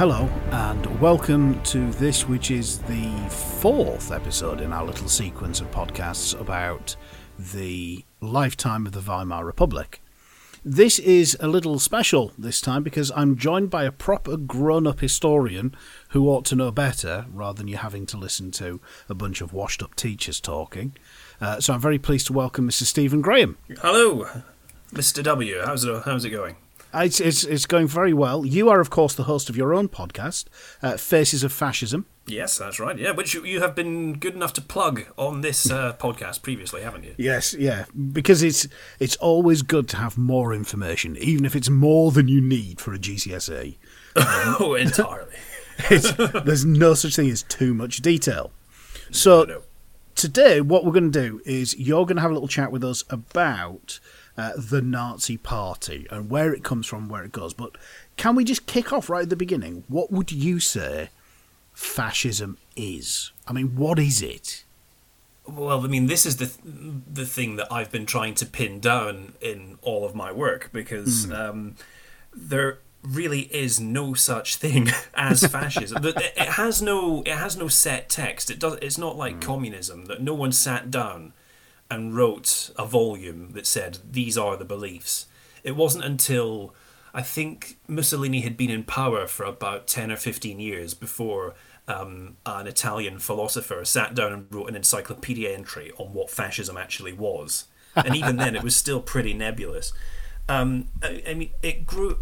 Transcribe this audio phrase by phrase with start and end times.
[0.00, 5.70] Hello, and welcome to this, which is the fourth episode in our little sequence of
[5.72, 6.96] podcasts about
[7.38, 10.00] the lifetime of the Weimar Republic.
[10.64, 15.00] This is a little special this time because I'm joined by a proper grown up
[15.00, 15.76] historian
[16.12, 19.52] who ought to know better rather than you having to listen to a bunch of
[19.52, 20.96] washed up teachers talking.
[21.42, 22.84] Uh, so I'm very pleased to welcome Mr.
[22.84, 23.58] Stephen Graham.
[23.82, 24.26] Hello,
[24.94, 25.22] Mr.
[25.22, 25.60] W.
[25.62, 26.56] How's it, how's it going?
[26.92, 28.44] It's, it's, it's going very well.
[28.44, 30.46] You are, of course, the host of your own podcast,
[30.82, 32.06] uh, Faces of Fascism.
[32.26, 32.96] Yes, that's right.
[32.98, 37.04] Yeah, which you, have been good enough to plug on this uh, podcast previously, haven't
[37.04, 37.14] you?
[37.16, 38.68] Yes, yeah, because it's
[39.00, 42.94] it's always good to have more information, even if it's more than you need for
[42.94, 43.76] a GCSE.
[44.16, 45.34] oh, entirely.
[46.44, 48.52] there's no such thing as too much detail.
[49.10, 49.62] So No, no.
[50.14, 52.84] today, what we're going to do is you're going to have a little chat with
[52.84, 53.98] us about
[54.40, 57.52] uh, the Nazi Party and where it comes from, where it goes.
[57.52, 57.76] But
[58.16, 59.84] can we just kick off right at the beginning?
[59.88, 61.10] What would you say
[61.74, 63.32] fascism is?
[63.46, 64.64] I mean, what is it?
[65.46, 68.80] Well, I mean, this is the th- the thing that I've been trying to pin
[68.80, 71.74] down in all of my work because um,
[72.32, 76.00] there really is no such thing as fascism.
[76.02, 78.50] But it it has no it has no set text.
[78.50, 78.78] It does.
[78.80, 81.32] It's not like communism that no one sat down
[81.90, 85.26] and wrote a volume that said these are the beliefs.
[85.64, 86.74] It wasn't until
[87.12, 91.54] I think Mussolini had been in power for about ten or fifteen years before
[91.88, 97.12] um, an Italian philosopher sat down and wrote an encyclopedia entry on what fascism actually
[97.12, 97.64] was.
[97.96, 99.92] And even then, it was still pretty nebulous.
[100.48, 102.20] Um, I, I mean, it grew.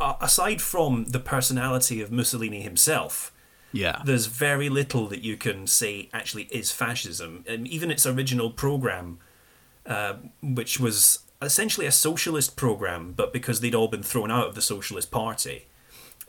[0.00, 3.32] Aside from the personality of Mussolini himself,
[3.72, 4.00] Yeah.
[4.04, 7.44] there's very little that you can say actually is fascism.
[7.46, 9.18] And even its original program,
[9.86, 14.54] uh, which was essentially a socialist program, but because they'd all been thrown out of
[14.54, 15.66] the Socialist Party,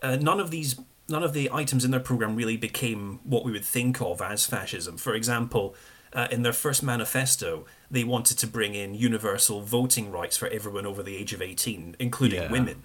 [0.03, 3.51] uh, none of these none of the items in their program really became what we
[3.51, 4.95] would think of as fascism.
[4.95, 5.73] For example,
[6.13, 10.85] uh, in their first manifesto, they wanted to bring in universal voting rights for everyone
[10.85, 12.51] over the age of 18, including Yeah.
[12.51, 12.83] women.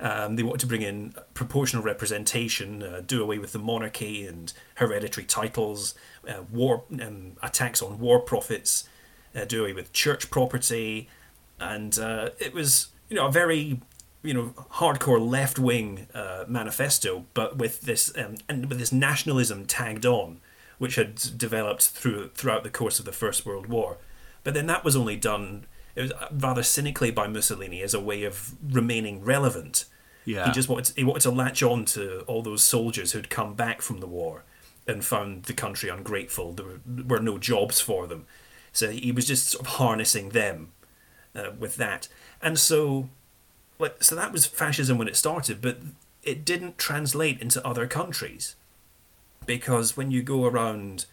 [0.00, 4.52] Um, they wanted to bring in proportional representation, uh, do away with the monarchy and
[4.76, 5.94] hereditary titles,
[6.28, 8.88] uh, war um, attacks on war profits,
[9.34, 11.08] uh, do away with church property,
[11.58, 13.80] and uh, it was you know a very
[14.22, 19.66] you know hardcore left wing uh, manifesto, but with this um, and with this nationalism
[19.66, 20.40] tagged on,
[20.78, 23.98] which had developed through throughout the course of the First World War.
[24.44, 25.66] But then that was only done
[25.98, 29.84] it was uh, rather cynically by Mussolini as a way of remaining relevant.
[30.24, 30.46] Yeah.
[30.46, 33.54] He just wanted to, he wanted to latch on to all those soldiers who'd come
[33.54, 34.44] back from the war
[34.86, 36.52] and found the country ungrateful.
[36.52, 38.26] There were, were no jobs for them,
[38.72, 40.72] so he was just sort of harnessing them
[41.34, 42.08] uh, with that.
[42.40, 43.08] And so,
[43.80, 45.78] like, so that was fascism when it started, but
[46.22, 48.54] it didn't translate into other countries
[49.46, 51.06] because when you go around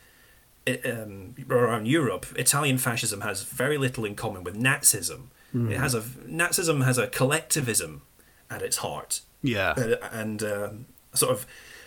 [0.85, 5.27] um, around Europe, Italian fascism has very little in common with Nazism.
[5.53, 8.01] It has a Nazism has a collectivism
[8.49, 9.69] at its heart, Yeah.
[9.77, 11.45] uh, and um, sort of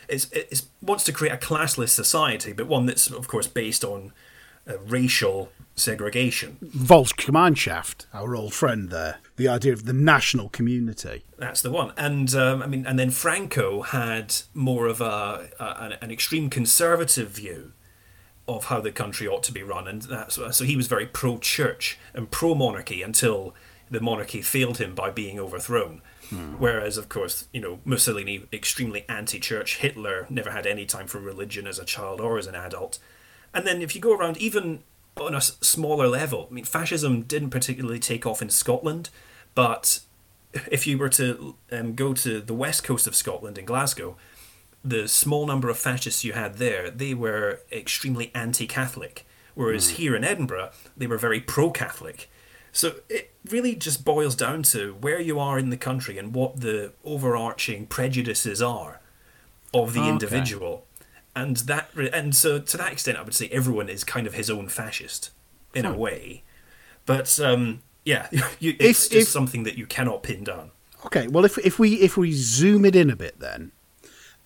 [0.09, 4.13] it's, it's wants to create a classless society, but one that's of course based on
[4.67, 6.57] uh, racial segregation.
[6.65, 9.19] Volksgemeinschaft, our old friend there.
[9.37, 11.25] The idea of the national community.
[11.37, 11.93] That's the one.
[11.97, 17.29] And um, I mean, and then Franco had more of a, a an extreme conservative
[17.29, 17.73] view
[18.49, 21.99] of how the country ought to be run, and that's so he was very pro-church
[22.15, 23.55] and pro-monarchy until
[23.91, 26.03] the monarchy failed him by being overthrown.
[26.59, 29.79] Whereas, of course, you know Mussolini extremely anti-church.
[29.79, 32.99] Hitler never had any time for religion as a child or as an adult.
[33.55, 34.83] And then if you go around even
[35.17, 39.09] on a smaller level, I mean, fascism didn't particularly take off in Scotland,
[39.55, 40.01] but
[40.71, 44.17] if you were to um, go to the west coast of Scotland in Glasgow,
[44.85, 50.25] the small number of fascists you had there, they were extremely anti-Catholic, whereas here in
[50.25, 52.31] Edinburgh, they were very pro-Catholic.
[52.73, 56.61] So it really just boils down to where you are in the country and what
[56.61, 59.01] the overarching prejudices are
[59.75, 60.09] of the Okay.
[60.11, 60.87] individual,
[61.35, 64.49] and that and so to that extent, I would say everyone is kind of his
[64.49, 65.31] own fascist
[65.75, 66.43] in a way,
[67.05, 68.29] but um, yeah,
[68.61, 70.71] you, it's If- just if- something that you cannot pin down.
[71.07, 73.73] Okay, well, if if we if we zoom it in a bit, then,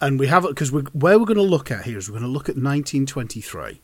[0.03, 2.19] and we have it because we're, where we're going to look at here is we're
[2.19, 3.81] going to look at 1923,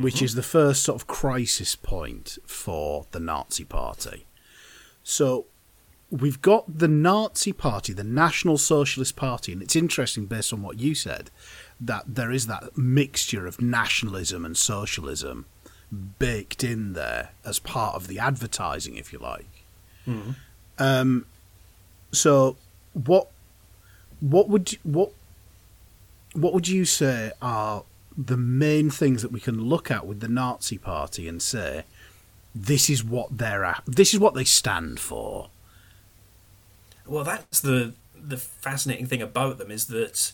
[0.00, 4.24] which is the first sort of crisis point for the Nazi Party.
[5.02, 5.46] So,
[6.10, 10.78] we've got the Nazi Party, the National Socialist Party, and it's interesting based on what
[10.78, 11.30] you said
[11.80, 15.46] that there is that mixture of nationalism and socialism
[16.18, 19.64] baked in there as part of the advertising, if you like.
[20.78, 21.26] Um,
[22.12, 22.56] so
[22.92, 23.28] what
[24.20, 25.12] what would what
[26.32, 27.84] what would you say are
[28.16, 31.84] the main things that we can look at with the Nazi Party and say
[32.54, 35.50] this is what they're at, this is what they stand for?
[37.06, 40.32] Well, that's the the fascinating thing about them is that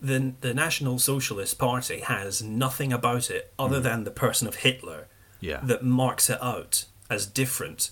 [0.00, 3.82] the the National Socialist Party has nothing about it other mm.
[3.82, 5.08] than the person of Hitler
[5.40, 5.60] yeah.
[5.62, 7.90] that marks it out as different.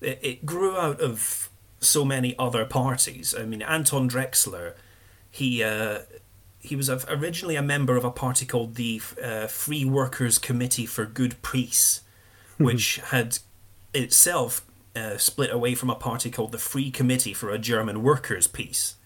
[0.00, 1.50] It, it grew out of
[1.80, 3.34] so many other parties.
[3.36, 4.74] I mean, Anton Drexler,
[5.30, 6.00] he uh,
[6.60, 11.06] he was originally a member of a party called the uh, Free Workers Committee for
[11.06, 12.02] Good Peace,
[12.58, 13.38] which had
[13.94, 14.64] itself
[14.94, 18.96] uh, split away from a party called the Free Committee for a German Workers' Peace.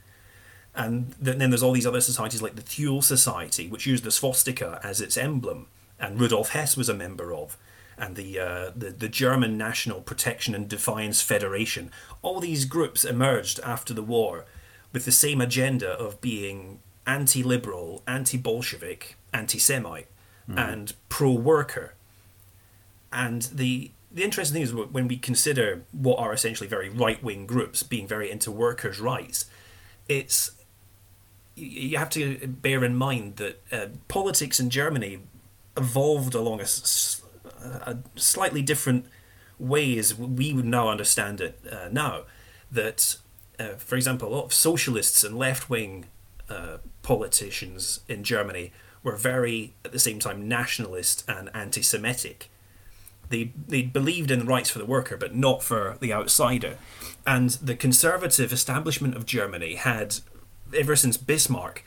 [0.74, 4.80] And then there's all these other societies like the Thule Society, which used the swastika
[4.82, 5.68] as its emblem,
[6.00, 7.56] and Rudolf Hess was a member of,
[7.96, 11.92] and the, uh, the, the German National Protection and Defiance Federation.
[12.22, 14.46] All these groups emerged after the war
[14.92, 20.08] with the same agenda of being anti liberal, anti Bolshevik, anti Semite,
[20.48, 20.58] mm.
[20.58, 21.94] and pro worker.
[23.12, 27.46] And the the interesting thing is when we consider what are essentially very right wing
[27.46, 29.46] groups being very into workers' rights,
[30.08, 30.52] it's
[31.56, 35.20] you have to bear in mind that uh, politics in Germany
[35.76, 36.66] evolved along a,
[37.64, 39.06] a, slightly different
[39.58, 42.22] ways we would now understand it uh, now.
[42.72, 43.16] That,
[43.58, 46.06] uh, for example, a lot of socialists and left wing
[46.48, 52.50] uh, politicians in Germany were very, at the same time, nationalist and anti Semitic.
[53.28, 56.78] They, they believed in rights for the worker, but not for the outsider.
[57.26, 60.16] And the conservative establishment of Germany had,
[60.76, 61.84] ever since Bismarck,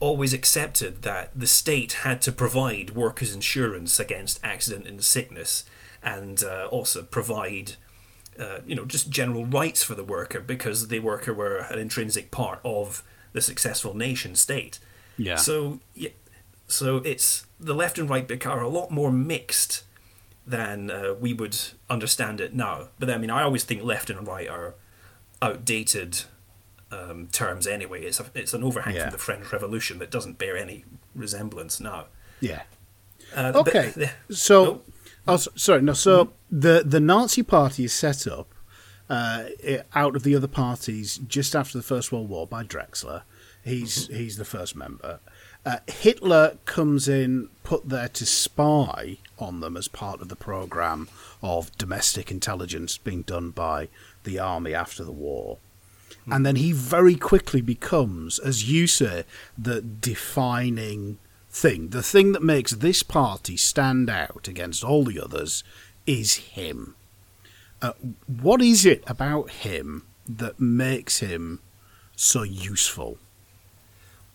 [0.00, 5.64] always accepted that the state had to provide workers' insurance against accident and sickness,
[6.02, 7.72] and uh, also provide,
[8.38, 12.30] uh, you know, just general rights for the worker because the worker were an intrinsic
[12.30, 13.02] part of
[13.32, 14.78] the successful nation state.
[15.16, 15.36] Yeah.
[15.36, 16.10] So yeah,
[16.66, 19.84] so it's the left and right are a lot more mixed
[20.46, 21.56] than uh, we would
[21.90, 22.88] understand it now.
[22.98, 24.74] But I mean, I always think left and right are
[25.42, 26.22] outdated
[26.90, 28.04] um, terms anyway.
[28.04, 29.04] It's a, it's an overhang yeah.
[29.04, 30.84] from the French Revolution that doesn't bear any
[31.14, 32.06] resemblance now.
[32.40, 32.62] Yeah.
[33.34, 33.92] Uh, okay.
[33.94, 34.82] The, so,
[35.26, 35.34] oh.
[35.34, 35.36] oh.
[35.36, 35.82] sorry.
[35.82, 35.92] No.
[35.92, 36.60] So mm-hmm.
[36.60, 38.54] the the Nazi Party is set up
[39.08, 39.44] uh,
[39.94, 43.22] out of the other parties just after the First World War by Drexler.
[43.64, 44.16] He's mm-hmm.
[44.16, 45.20] he's the first member.
[45.64, 51.08] Uh, Hitler comes in put there to spy on them as part of the program
[51.42, 53.88] of domestic intelligence being done by
[54.24, 55.58] the army after the war.
[56.10, 56.32] Mm-hmm.
[56.32, 59.24] And then he very quickly becomes, as you say,
[59.56, 61.18] the defining
[61.50, 61.88] thing.
[61.88, 65.64] The thing that makes this party stand out against all the others
[66.06, 66.94] is him.
[67.80, 67.92] Uh,
[68.26, 71.60] what is it about him that makes him
[72.16, 73.18] so useful?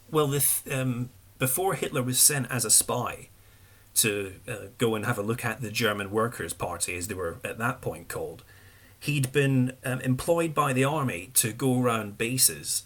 [0.09, 0.33] Well,
[0.71, 3.29] um, before Hitler was sent as a spy
[3.95, 7.37] to uh, go and have a look at the German Workers' Party, as they were
[7.43, 8.43] at that point called,
[8.99, 12.83] he'd been um, employed by the army to go around bases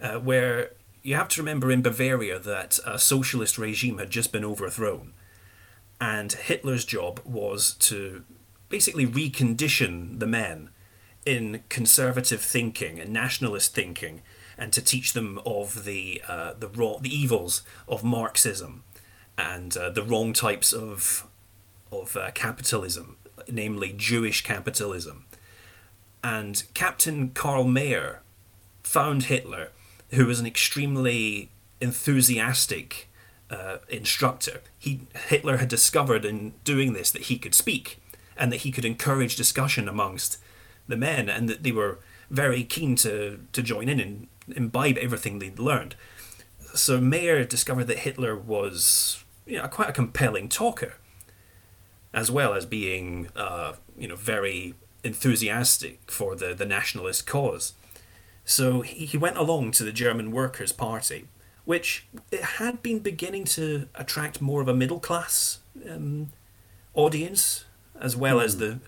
[0.00, 0.70] uh, where
[1.02, 5.12] you have to remember in Bavaria that a socialist regime had just been overthrown.
[6.00, 8.24] And Hitler's job was to
[8.68, 10.70] basically recondition the men
[11.24, 14.22] in conservative thinking and nationalist thinking,
[14.56, 18.82] and to teach them of the uh, the raw, the evils of Marxism
[19.36, 21.26] and uh, the wrong types of
[21.92, 23.16] of uh, capitalism,
[23.50, 25.24] namely Jewish capitalism.
[26.22, 28.20] And Captain Karl Mayr
[28.82, 29.70] found Hitler,
[30.10, 33.08] who was an extremely enthusiastic
[33.50, 34.60] uh, instructor.
[34.78, 38.00] He Hitler had discovered in doing this that he could speak
[38.38, 40.38] and that he could encourage discussion amongst
[40.86, 41.98] the men, and that they were
[42.30, 45.94] very keen to, to join in and imbibe everything they'd learned.
[46.74, 50.94] So Mayr discovered that Hitler was you know, quite a compelling talker,
[52.12, 57.72] as well as being uh, you know very enthusiastic for the, the nationalist cause.
[58.44, 61.26] So he, he went along to the German Workers' Party,
[61.64, 66.32] which it had been beginning to attract more of a middle class um,
[66.94, 67.64] audience
[68.00, 68.44] as well mm.
[68.44, 68.60] as hmm.
[68.60, 68.80] the,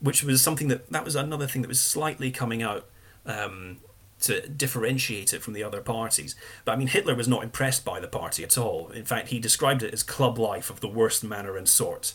[0.00, 2.86] which was something that that was another thing that was slightly coming out
[3.24, 3.78] um,
[4.20, 6.34] to differentiate it from the other parties.
[6.64, 8.88] But I mean, Hitler was not impressed by the party at all.
[8.88, 12.14] In fact, he described it as club life of the worst manner and sort.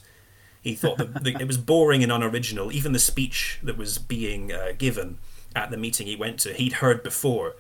[0.62, 2.72] He thought that the, it was boring and unoriginal.
[2.72, 5.18] Even the speech that was being uh, given
[5.56, 7.56] at the meeting he went to, he'd heard before.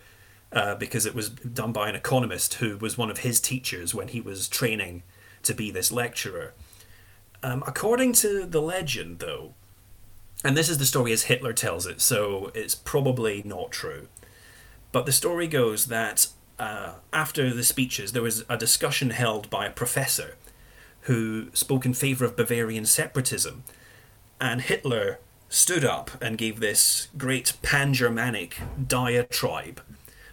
[0.53, 4.09] Uh, because it was done by an economist who was one of his teachers when
[4.09, 5.01] he was training
[5.43, 6.53] to be this lecturer.
[7.43, 9.53] Um, according to the legend, though,
[10.43, 14.07] and this is the story as Hitler tells it, so it's probably not true.
[14.91, 16.27] But the story goes that
[16.60, 20.36] uh, after the speeches, there was a discussion held by a professor
[21.01, 23.63] who spoke in favour of Bavarian separatism,
[24.39, 25.19] and Hitler
[25.50, 28.57] stood up and gave this great pan Germanic
[28.88, 29.81] diatribe,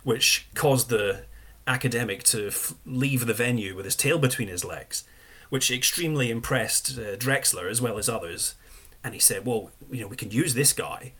[0.04, 1.24] which caused the
[1.66, 5.04] academic to f- leave the venue with his tail between his legs,
[5.48, 8.54] which extremely impressed uh, Drexler as well as others.
[9.02, 11.12] And he said, Well, you know, we can use this guy.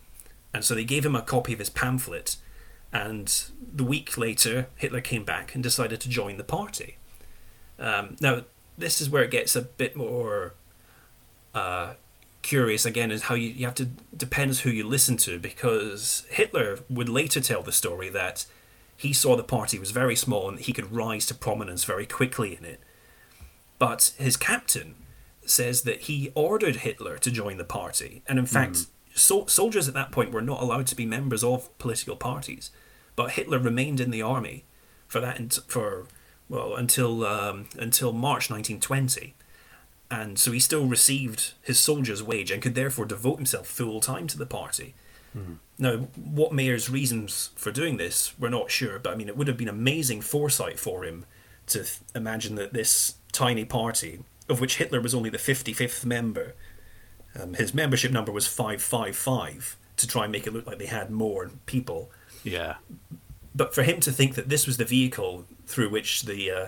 [0.53, 2.37] And so they gave him a copy of his pamphlet
[2.91, 6.97] and the week later, Hitler came back and decided to join the party.
[7.77, 8.43] Um, now,
[8.77, 10.53] this is where it gets a bit more
[11.53, 11.93] uh,
[12.41, 16.79] curious again, is how you, you have to, depends who you listen to, because Hitler
[16.89, 18.45] would later tell the story that
[18.97, 22.57] he saw the party was very small and he could rise to prominence very quickly
[22.57, 22.79] in it.
[23.79, 24.95] But his captain
[25.45, 28.87] says that he ordered Hitler to join the party, and in fact, mm.
[29.15, 32.71] so- soldiers at that point were not allowed to be members of political parties.
[33.15, 34.65] But Hitler remained in the army
[35.07, 36.05] for that for
[36.47, 39.33] well until um, until March 1920,
[40.11, 44.27] and so he still received his soldier's wage and could therefore devote himself full time
[44.27, 44.93] to the party.
[45.37, 45.53] Mm-hmm.
[45.77, 49.47] Now, what Mayr's reasons for doing this, we're not sure, but I mean, it would
[49.47, 51.25] have been amazing foresight for him
[51.67, 54.19] to th- imagine that this tiny party,
[54.49, 56.55] of which Hitler was only the 55th member,
[57.39, 61.09] um, his membership number was 555, to try and make it look like they had
[61.09, 62.11] more people.
[62.43, 62.75] Yeah.
[63.55, 66.67] But for him to think that this was the vehicle through which the uh,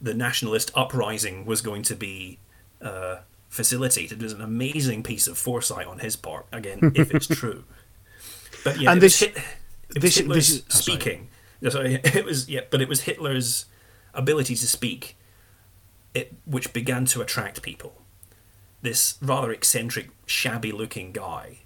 [0.00, 2.38] the nationalist uprising was going to be
[2.80, 6.46] uh, facilitated was an amazing piece of foresight on his part.
[6.52, 7.64] Again, if it's true.
[8.64, 9.36] But yeah, and this, Hit,
[9.90, 11.28] this, Hitler's this, oh, speaking.
[11.68, 11.94] Sorry.
[12.04, 13.66] it was yeah, but it was Hitler's
[14.14, 15.16] ability to speak,
[16.14, 18.02] it which began to attract people.
[18.80, 21.58] This rather eccentric, shabby-looking guy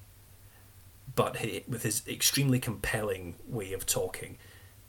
[1.15, 4.39] but he, with his extremely compelling way of talking.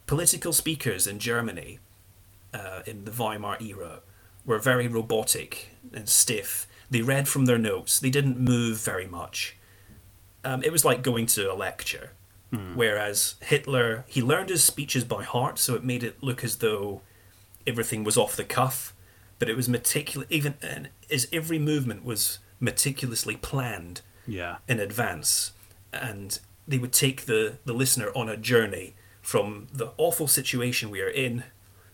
[0.07, 1.79] Political speakers in Germany
[2.53, 4.01] uh, in the Weimar era
[4.45, 6.67] were very robotic and stiff.
[6.89, 9.57] They read from their notes, they didn't move very much.
[10.43, 12.11] Um, it was like going to a lecture.
[12.51, 12.75] Mm.
[12.75, 17.01] Whereas Hitler, he learned his speeches by heart, so it made it look as though
[17.65, 18.92] everything was off the cuff,
[19.43, 20.25] but it was meticulous.
[20.29, 24.55] Even and his every movement was meticulously planned yeah.
[24.69, 25.51] in advance
[25.91, 31.01] and they would take the, the listener on a journey from the awful situation we
[31.01, 31.43] are in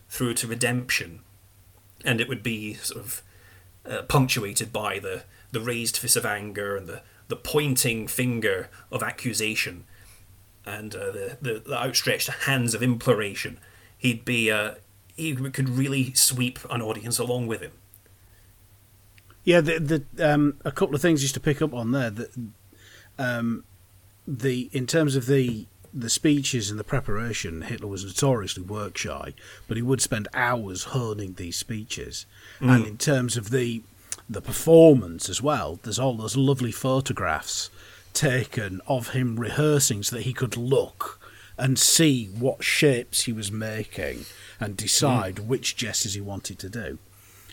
[0.09, 1.21] through to redemption.
[2.05, 3.23] And it would be sort of
[3.83, 9.01] uh, punctuated by the, the raised fist of anger and the, the pointing finger of
[9.01, 9.85] accusation
[10.67, 13.59] and uh, the, the, the, outstretched hands of imploration.
[13.97, 14.75] He'd be uh,
[15.19, 17.71] he could really sweep an audience along with him.
[19.43, 22.09] Yeah, the, the um, a couple of things just to pick up on there.
[22.09, 22.29] That
[23.17, 23.63] um,
[24.27, 29.33] the in terms of the the speeches and the preparation, Hitler was notoriously work shy,
[29.67, 32.25] but he would spend hours honing these speeches.
[32.59, 32.75] Mm.
[32.75, 33.81] And in terms of the
[34.29, 37.71] the performance as well, there's all those lovely photographs
[38.13, 41.18] taken of him rehearsing so that he could look
[41.59, 44.25] and see what shapes he was making
[44.59, 45.45] and decide mm.
[45.45, 46.97] which gestures he wanted to do.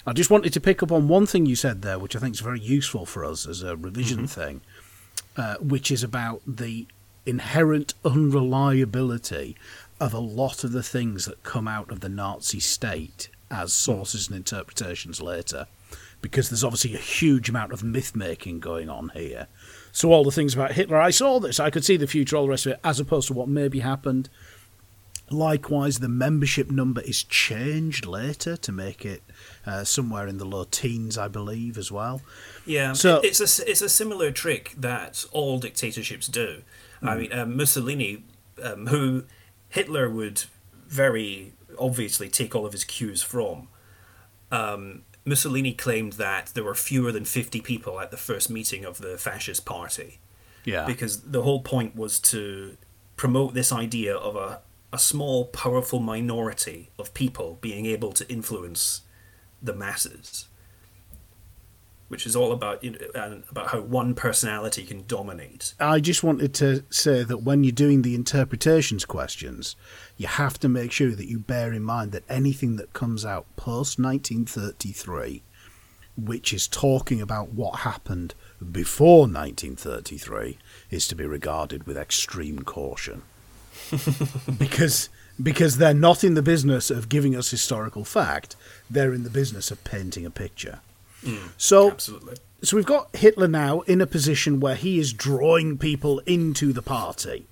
[0.06, 2.34] I just wanted to pick up on one thing you said there, which I think
[2.34, 4.40] is very useful for us as a revision mm-hmm.
[4.40, 4.60] thing,
[5.36, 6.86] uh, which is about the
[7.26, 9.56] inherent unreliability
[10.00, 14.28] of a lot of the things that come out of the Nazi state as sources
[14.28, 15.66] and interpretations later,
[16.20, 19.48] because there's obviously a huge amount of myth making going on here.
[19.96, 22.42] So all the things about Hitler, I saw this, I could see the future, all
[22.42, 24.28] the rest of it, as opposed to what maybe happened.
[25.30, 29.22] Likewise, the membership number is changed later to make it
[29.64, 32.20] uh, somewhere in the low teens, I believe, as well.
[32.66, 36.60] Yeah, so it's a it's a similar trick that all dictatorships do.
[37.02, 37.08] Mm.
[37.08, 37.20] I hmm.
[37.20, 38.22] mean, um, Mussolini,
[38.62, 39.24] um, who
[39.70, 40.44] Hitler would
[40.86, 43.68] very obviously take all of his cues from.
[44.52, 48.99] Um, Mussolini claimed that there were fewer than 50 people at the first meeting of
[48.99, 50.21] the fascist party.
[50.64, 50.87] Yeah.
[50.87, 52.76] Because the whole point was to
[53.16, 54.61] promote this idea of a,
[54.92, 59.02] a small, powerful minority of people being able to influence
[59.62, 60.47] the masses
[62.08, 65.75] which is all about you know, about how one personality can dominate.
[65.80, 69.76] I just wanted to say that when you're doing the interpretations questions,
[70.16, 73.46] you have to make sure that you bear in mind that anything that comes out
[73.56, 75.42] post 1933,
[76.16, 78.34] which is talking about what happened
[78.72, 80.58] before 1933,
[80.90, 83.22] is to be regarded with extreme caution.
[84.58, 85.08] because
[85.42, 88.56] because they're not in the business of giving us historical fact,
[88.88, 90.80] they're in the business of painting a picture.
[91.26, 92.37] Mm, so absolutely.
[92.62, 96.83] So we've got Hitler now in a position where he is drawing people into the
[96.83, 97.47] party.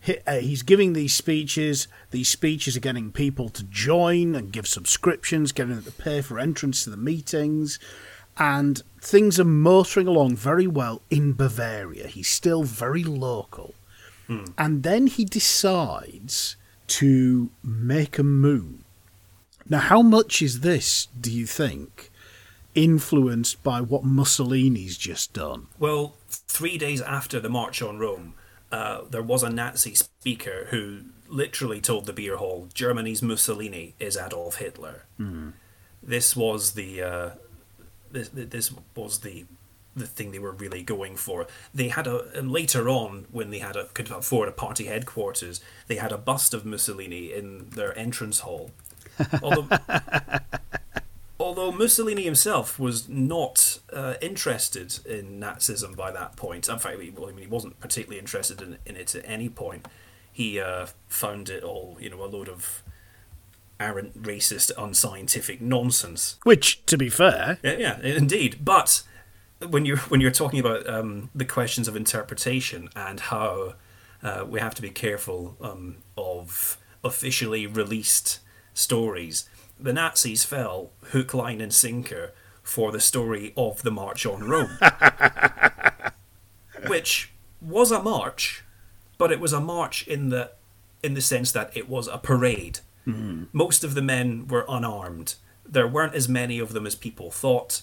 [0.00, 1.86] he, uh, he's giving these speeches.
[2.10, 6.38] These speeches are getting people to join and give subscriptions, getting them to pay for
[6.38, 7.78] entrance to the meetings,
[8.36, 12.06] and things are motoring along very well in Bavaria.
[12.08, 13.74] He's still very local,
[14.58, 16.56] and then he decides
[16.88, 18.84] to make a move.
[19.68, 21.08] Now, how much is this?
[21.20, 22.10] Do you think?
[22.78, 25.66] Influenced by what Mussolini's just done.
[25.78, 28.34] Well, three days after the March on Rome,
[28.70, 34.16] uh, there was a Nazi speaker who literally told the beer hall, "Germany's Mussolini is
[34.16, 35.06] Adolf Hitler."
[36.02, 37.30] This was the uh,
[38.12, 39.46] this, this was the
[39.96, 41.46] the thing they were really going for.
[41.74, 45.60] They had a and later on when they had a could afford a party headquarters,
[45.88, 48.70] they had a bust of Mussolini in their entrance hall.
[49.42, 49.68] Although
[51.40, 56.68] although Mussolini himself was not uh, interested in Nazism by that point.
[56.68, 59.48] In fact, he, well, I mean, he wasn't particularly interested in, in it at any
[59.48, 59.86] point.
[60.32, 62.82] He uh, found it all, you know, a load of
[63.80, 66.36] arrant, racist, unscientific nonsense.
[66.42, 68.58] Which, to be fair, Yeah, yeah, indeed.
[68.64, 69.02] But
[69.66, 73.74] when you're when you're talking about um, the questions of interpretation and how
[74.22, 78.40] uh, we have to be careful um, of officially released
[78.74, 79.48] stories,
[79.80, 82.32] the Nazis fell hook, line, and sinker
[82.62, 84.78] for the story of the March on Rome,
[86.86, 88.64] which was a march,
[89.16, 90.52] but it was a march in the
[91.02, 92.80] in the sense that it was a parade.
[93.52, 95.36] Most of the men were unarmed.
[95.66, 97.82] There weren't as many of them as people thought.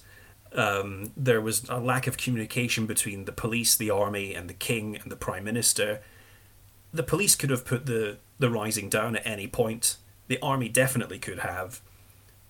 [0.54, 4.96] Um, there was a lack of communication between the police, the army, and the king
[4.96, 6.02] and the prime minister.
[6.94, 9.98] The police could have put the, the rising down at any point.
[10.28, 11.82] The army definitely could have,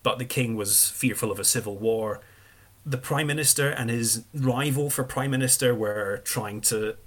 [0.06, 2.22] but the king was fearful of a civil war.
[2.86, 6.98] The prime minister and his rival for prime minister were trying to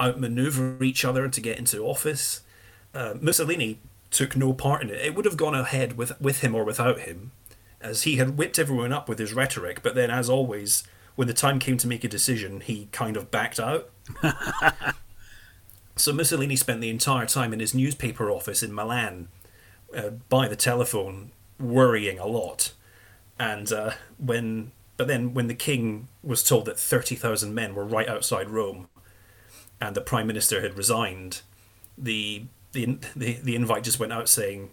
[0.00, 2.40] outmaneuver each other to get into office.
[2.92, 3.78] Uh, Mussolini
[4.10, 4.96] took no part in it.
[4.96, 7.30] It would have gone ahead with with him or without him,
[7.80, 9.80] as he had whipped everyone up with his rhetoric.
[9.80, 10.82] But then, as always,
[11.14, 13.90] when the time came to make a decision, he kind of backed out.
[15.94, 19.28] so Mussolini spent the entire time in his newspaper office in Milan,
[19.96, 22.72] uh, by the telephone, worrying a lot.
[23.38, 27.84] And uh, when, but then when the king was told that thirty thousand men were
[27.84, 28.88] right outside Rome,
[29.80, 31.42] and the prime minister had resigned,
[31.96, 34.70] the the the, the invite just went out saying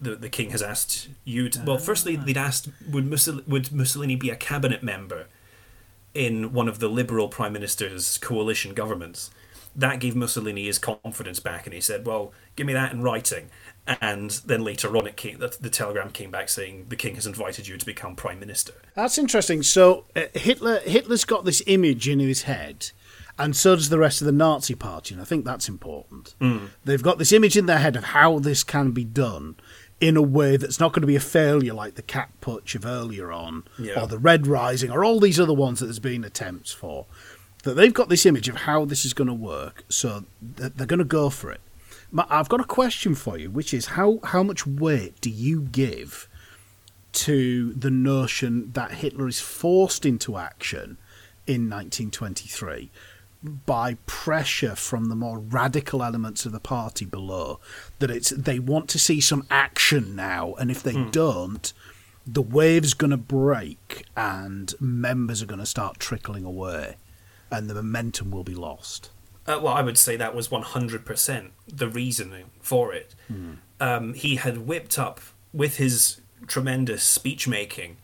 [0.00, 4.16] the the king has asked you to well firstly they'd asked would Mussolini, would Mussolini
[4.16, 5.26] be a cabinet member
[6.14, 9.30] in one of the liberal prime minister's coalition governments?
[9.76, 13.50] That gave Mussolini his confidence back and he said well give me that in writing
[14.00, 17.26] and then later on it came the, the telegram came back saying the king has
[17.26, 19.62] invited you to become prime minister that's interesting.
[19.62, 22.90] So uh, Hitler, Hitler's got this image in his head,
[23.38, 26.34] and so does the rest of the Nazi party, and I think that's important.
[26.84, 29.56] They've got this image in their head of how this can be done
[30.00, 32.84] in a way that's not going to be a failure like the Kapp Putsch of
[32.84, 34.02] earlier on, Yeah.
[34.02, 37.06] or the Red Rising, or all these other ones that there's been attempts for.
[37.62, 40.24] That they've got this image of how this is going to work, so
[40.56, 41.60] th- they're going to go for it.
[42.16, 46.28] I've got a question for you, which is how how much weight do you give
[47.12, 50.98] to the notion that Hitler is forced into action
[51.46, 52.90] in 1923
[53.64, 57.60] by pressure from the more radical elements of the party below?
[58.00, 61.10] That it's they want to see some action now and if they hmm.
[61.10, 61.72] don't
[62.26, 66.96] the wave's going to break and members are going to start trickling away
[67.50, 69.10] and the momentum will be lost
[69.50, 73.16] Uh, well, I would say that was 100% the reasoning for it.
[73.80, 75.20] Um, he had whipped up,
[75.52, 77.96] with his tremendous speech making,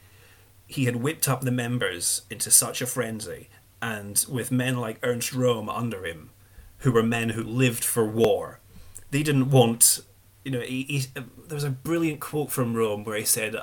[0.66, 3.48] he had whipped up the members into such a frenzy.
[3.80, 6.30] And with men like Ernst Röhm under him,
[6.78, 8.58] who were men who lived for war,
[9.12, 10.00] they didn't want.
[10.44, 13.54] You know, he, he, there was a brilliant quote from Röhm where he said,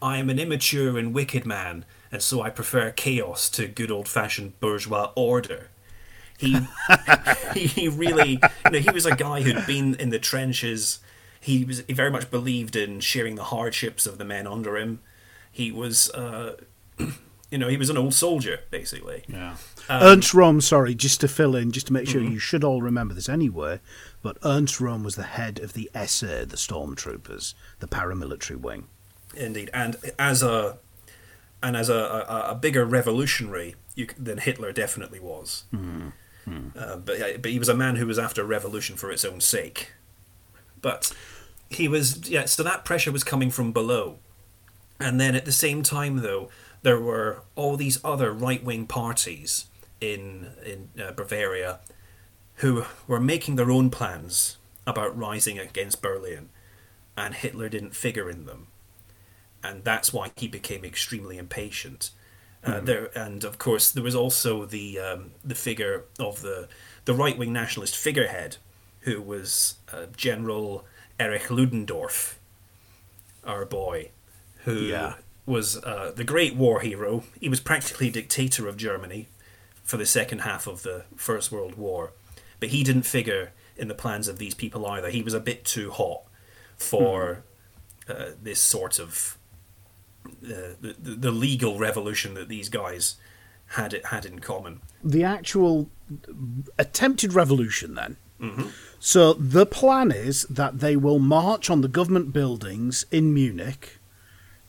[0.00, 4.08] I am an immature and wicked man, and so I prefer chaos to good old
[4.08, 5.68] fashioned bourgeois order
[6.38, 6.58] he
[7.54, 11.00] he he really you know he was a guy who'd been in the trenches
[11.40, 15.00] he was he very much believed in sharing the hardships of the men under him
[15.50, 16.56] he was uh
[17.50, 19.56] you know he was an old soldier basically Yeah.
[19.88, 22.32] Um, Ernst Röhm, sorry, just to fill in, just to make sure Mm-hmm.
[22.32, 23.78] you should all remember this anyway,
[24.20, 28.88] but Ernst Röhm was the head of the SA, the stormtroopers, the paramilitary wing.
[29.36, 30.78] indeed and as a
[31.62, 35.64] and as a, a, a bigger revolutionary you, than Hitler definitely was
[36.46, 39.92] Uh, but but he was a man who was after revolution for its own sake.
[40.80, 41.12] But
[41.68, 44.18] he was yeah so that pressure was coming from below.
[45.00, 46.48] And then at the same time though
[46.82, 49.66] there were all these other right-wing parties
[50.00, 51.80] in in uh, Bavaria
[52.56, 54.56] who were making their own plans
[54.86, 56.48] about rising against Berlin,
[57.16, 58.68] and Hitler didn't figure in them,
[59.62, 62.10] and that's why he became extremely impatient.
[62.66, 66.68] Uh, there and of course there was also the um, the figure of the
[67.04, 68.56] the right wing nationalist figurehead,
[69.00, 70.84] who was uh, General
[71.20, 72.38] Erich Ludendorff,
[73.44, 74.10] our boy,
[74.64, 75.14] who Yeah.
[75.46, 77.22] was uh, the great war hero.
[77.40, 79.28] He was practically dictator of Germany
[79.84, 82.12] for the second half of the First World War,
[82.58, 85.10] but he didn't figure in the plans of these people either.
[85.10, 86.22] He was a bit too hot
[86.76, 87.44] for
[88.08, 89.38] uh, this sort of
[90.42, 93.16] the, the the legal revolution that these guys
[93.70, 94.80] had it had in common.
[95.02, 95.90] the actual
[96.78, 98.16] attempted revolution then.
[99.00, 103.98] So the plan is that they will march on the government buildings in Munich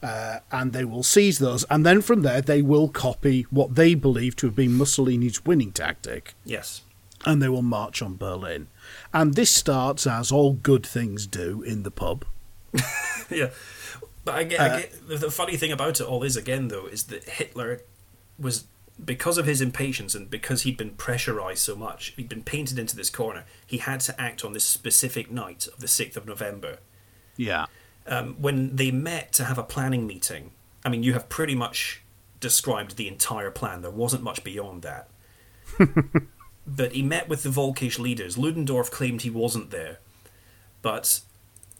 [0.02, 1.65] uh, and they will seize those.
[1.70, 5.72] And then from there, they will copy what they believe to have been Mussolini's winning
[5.74, 6.82] tactic Yes.
[7.26, 8.67] and they will march on Berlin.
[9.13, 12.26] And this starts as all good things do in the pub.
[13.30, 13.50] yeah.
[14.28, 16.86] But I get, I get the, the funny thing about it all is again though
[16.86, 17.82] is that Hitler
[18.38, 18.66] was
[19.04, 22.96] because of his impatience and because he'd been pressurized so much, he'd been painted into
[22.96, 23.46] this corner.
[23.66, 26.80] He had to act on this specific night of the sixth of November.
[27.38, 27.68] Yeah.
[28.06, 30.52] Um, when they met to have a planning meeting,
[30.84, 32.02] I mean, you have pretty much
[32.40, 33.82] described the entire plan.
[33.82, 35.10] There wasn't much beyond that.
[36.68, 38.38] but he met with the Volkisch leaders.
[38.38, 40.00] Ludendorff claimed he wasn't there,
[40.82, 41.22] but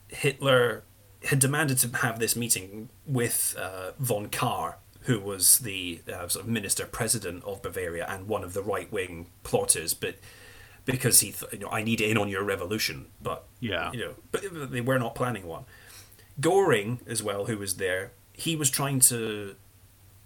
[0.10, 0.84] Hitler
[1.26, 6.46] had demanded to have this meeting with uh, von Kahr, who was the uh, sort
[6.46, 10.16] of minister president of Bavaria and one of the right wing plotters, but
[10.86, 13.92] because he, th- you know, I need in on your revolution, but Yeah.
[13.92, 15.66] you know, but they were not planning one.
[16.40, 19.56] Goring as well, who was there, he was trying to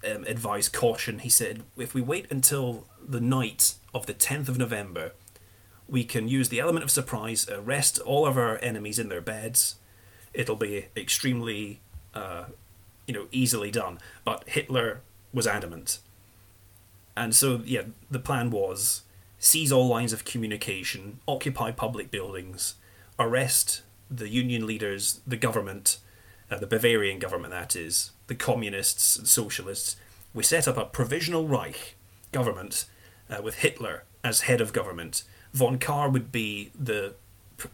[0.08, 1.20] um, advise caution.
[1.20, 5.12] He said, if we wait until the night of the 10th of November,
[5.88, 9.76] we can use the element of surprise, arrest all of our enemies in their beds.
[10.34, 11.80] It'll be extremely,
[12.14, 12.44] uh,
[13.06, 13.98] you know, easily done.
[14.24, 15.00] But Hitler
[15.32, 15.98] was adamant.
[17.16, 19.02] And so, yeah, the plan was
[19.38, 22.76] seize all lines of communication, occupy public buildings,
[23.18, 25.98] arrest the union leaders, the government,
[26.50, 29.96] uh, the Bavarian government, that is, the communists and socialists.
[30.32, 31.96] We set up a provisional Reich
[32.30, 32.84] government
[33.28, 35.24] uh, with Hitler as head of government.
[35.52, 37.14] Von Kahr would be the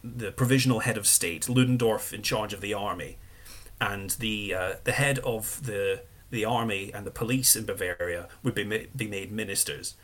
[0.02, 3.18] the provisional head of state, Ludendorff in charge of the army,
[3.80, 8.54] and the uh, the head of the the army and the police in Bavaria would
[8.54, 9.94] be ma- be made ministers.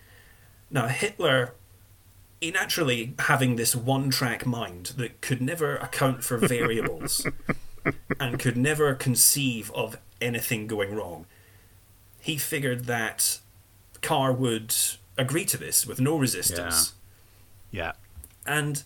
[0.70, 1.55] Now Hitler,
[2.40, 7.27] he naturally having this one track mind that could never account for variables
[8.18, 11.27] and could never conceive of anything going wrong.
[12.20, 13.38] He figured that
[14.01, 14.75] Kahr would
[15.18, 16.94] agree to this with no resistance
[17.70, 17.92] Yeah.
[18.47, 18.83] and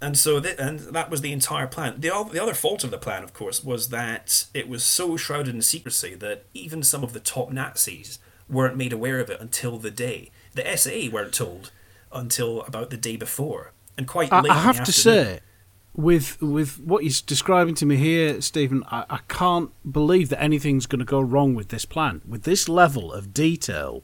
[0.00, 2.00] and so th- and that was the entire plan.
[2.00, 5.16] The o- the other fault of the plan, of course, was that it was so
[5.16, 9.40] shrouded in secrecy that even some of the top Nazis weren't made aware of it
[9.40, 10.30] until the day.
[10.54, 11.70] The SA weren't told
[12.12, 14.50] until about the day before, and quite I, late.
[14.50, 15.40] I have to say,
[15.94, 20.86] with with what you're describing to me here, Stephen, I, I can't believe that anything's
[20.86, 22.22] going to go wrong with this plan.
[22.26, 24.02] With this level of detail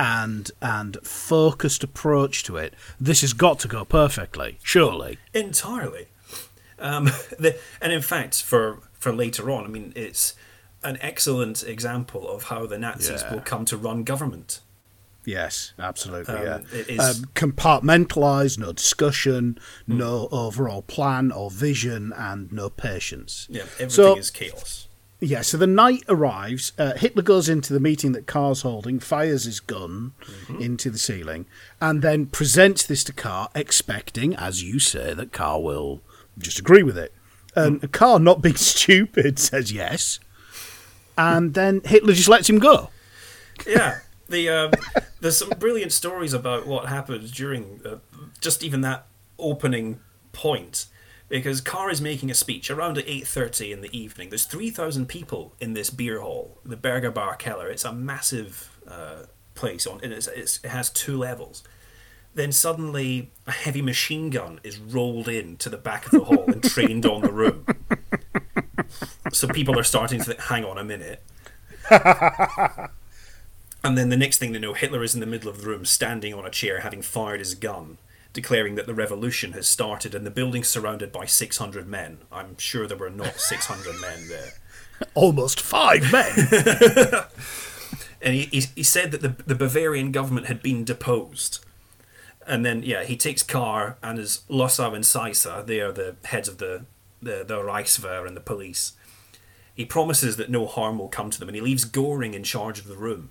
[0.00, 4.58] and and focused approach to it, this has got to go perfectly.
[4.62, 5.18] Surely.
[5.34, 6.06] entirely.
[6.78, 7.04] Um,
[7.38, 10.34] the, and in fact, for for later on, I mean, it's
[10.82, 13.34] an excellent example of how the Nazis Yeah.
[13.34, 14.60] will come to run government.
[15.26, 16.34] Yes, absolutely.
[16.34, 17.02] Um, yeah.
[17.02, 23.46] Um, compartmentalized, no discussion, no overall plan or vision, and no patience.
[23.50, 24.88] Yeah, everything So- is chaos.
[25.22, 26.72] Yeah, so the night arrives.
[26.78, 30.12] Uh, Hitler goes into the meeting that Kahr's holding, fires his gun
[30.58, 31.44] into the ceiling,
[31.80, 36.00] and then presents this to Kahr, expecting, as you say, that Kahr will
[36.38, 37.12] just agree with it.
[37.54, 40.20] And Kahr, not being stupid, says yes.
[41.18, 42.88] And then Hitler just lets him go.
[43.66, 43.98] yeah,
[44.30, 44.70] the um,
[45.20, 47.96] there's some brilliant stories about what happened during uh,
[48.40, 49.06] just even that
[49.38, 50.00] opening
[50.32, 50.86] point,
[51.30, 54.28] because Kahr is making a speech around at eight thirty in the evening.
[54.28, 57.70] There's three thousand people in this beer hall, the Bürgerbräukeller.
[57.70, 59.22] It's a massive uh,
[59.54, 61.64] place on, and it's, it's, it has two levels.
[62.34, 66.44] Then suddenly, a heavy machine gun is rolled in to the back of the hall
[66.46, 67.66] and trained on the room.
[69.32, 71.22] So people are starting to think, hang on a minute.
[73.82, 75.84] And then the next thing they know, Hitler is in the middle of the room,
[75.84, 77.96] standing on a chair, having fired his gun,
[78.32, 82.18] declaring that the revolution has started and the building's surrounded by 600 men.
[82.30, 84.52] I'm sure there were not 600 men there.
[85.14, 87.24] Almost five men.
[88.22, 91.64] And he, he, he said that the, the Bavarian government had been deposed.
[92.46, 96.48] And then, yeah, he takes Kahr and his Lossow and Seisser, they are the heads
[96.48, 96.84] of the,
[97.22, 98.92] the, the Reichswehr and the police.
[99.74, 102.78] He promises that no harm will come to them, and he leaves Goring in charge
[102.78, 103.30] of the room.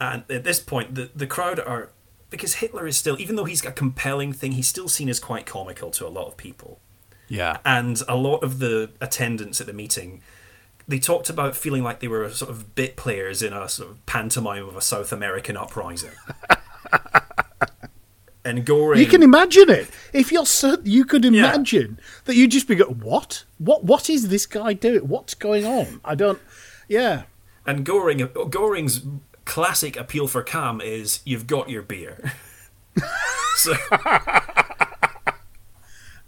[0.00, 1.90] And at this point, the, the crowd are.
[2.30, 5.46] Because Hitler is still, even though he's a compelling thing, he's still seen as quite
[5.46, 6.80] comical to a lot of people.
[7.28, 7.58] Yeah.
[7.64, 10.22] And a lot of the attendants at the meeting,
[10.86, 14.06] they talked about feeling like they were sort of bit players in a sort of
[14.06, 16.12] pantomime of a South American uprising.
[18.44, 19.00] and Goring.
[19.00, 19.88] You can imagine it.
[20.12, 23.44] If you're so, you could imagine that you'd just be go, what?
[23.58, 23.84] What?
[23.84, 25.08] What is this guy doing?
[25.08, 26.00] What's going on?
[26.04, 26.40] I don't.
[26.88, 27.24] Yeah.
[27.66, 29.02] And Goring, Goring's
[29.50, 32.32] classic appeal for calm is you've got your beer.
[33.56, 33.74] so,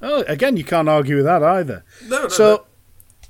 [0.05, 1.85] Oh, again, you can't argue with that either.
[2.09, 2.67] No, no, so,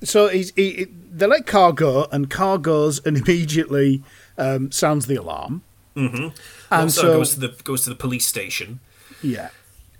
[0.01, 0.07] no.
[0.07, 4.03] so he's, he, he- they let Kahr go, and Kahr goes and immediately
[4.39, 5.63] um, sounds the alarm.
[5.95, 6.17] Mm-hmm.
[6.25, 6.35] And
[6.71, 8.81] also so, goes to the goes to the police station.
[9.23, 9.51] yeah.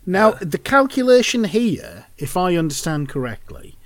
[0.07, 3.77] Now, the calculation here, if I understand correctly,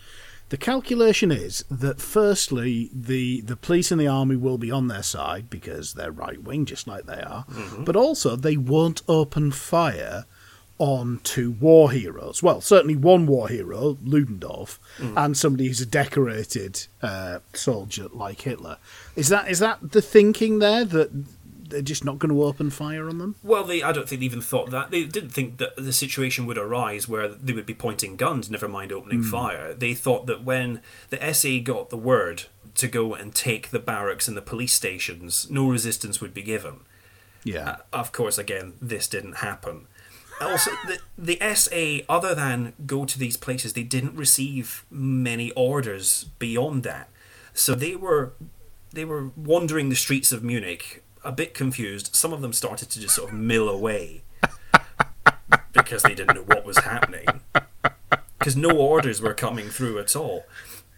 [0.48, 5.02] the calculation is that firstly, the, the police and the army will be on their
[5.02, 7.44] side because they're right wing, just like they are,
[7.78, 10.24] but also they won't open fire
[10.78, 12.42] on two war heroes.
[12.42, 14.78] Well, certainly one war hero, Ludendorff,
[15.16, 18.76] and somebody who's a decorated uh, soldier like Hitler.
[19.16, 21.10] Is that is that the thinking there that
[21.68, 23.36] they're just not going to open fire on them?
[23.42, 24.90] Well, they I don't think they even thought that.
[24.90, 28.68] They didn't think that the situation would arise where they would be pointing guns, never
[28.68, 29.74] mind opening fire.
[29.74, 34.28] They thought that when the SA got the word to go and take the barracks
[34.28, 36.80] and the police stations, no resistance would be given.
[37.44, 37.68] Yeah.
[37.68, 39.86] Uh, of course, again, this didn't happen.
[40.40, 46.24] Also, the, the SA, other than go to these places, they didn't receive many orders
[46.38, 47.08] beyond that.
[47.54, 48.34] So they were
[48.92, 52.14] they were wandering the streets of Munich, a bit confused.
[52.14, 54.22] Some of them started to just sort of mill away
[55.72, 57.26] because they didn't know what was happening.
[58.38, 60.44] Because no orders were coming through at all.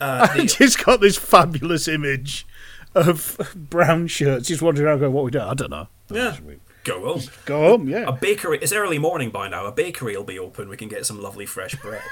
[0.00, 2.46] Uh, I they- just got this fabulous image
[2.94, 5.40] of brown shirts just wandering around going, what we do?
[5.40, 5.88] I don't know.
[6.10, 6.36] yeah,
[6.84, 7.22] go home.
[7.44, 8.04] Go home, yeah.
[8.08, 8.58] A bakery.
[8.62, 9.66] It's early morning by now.
[9.66, 10.68] A bakery will be open.
[10.68, 12.02] We can get some lovely fresh bread.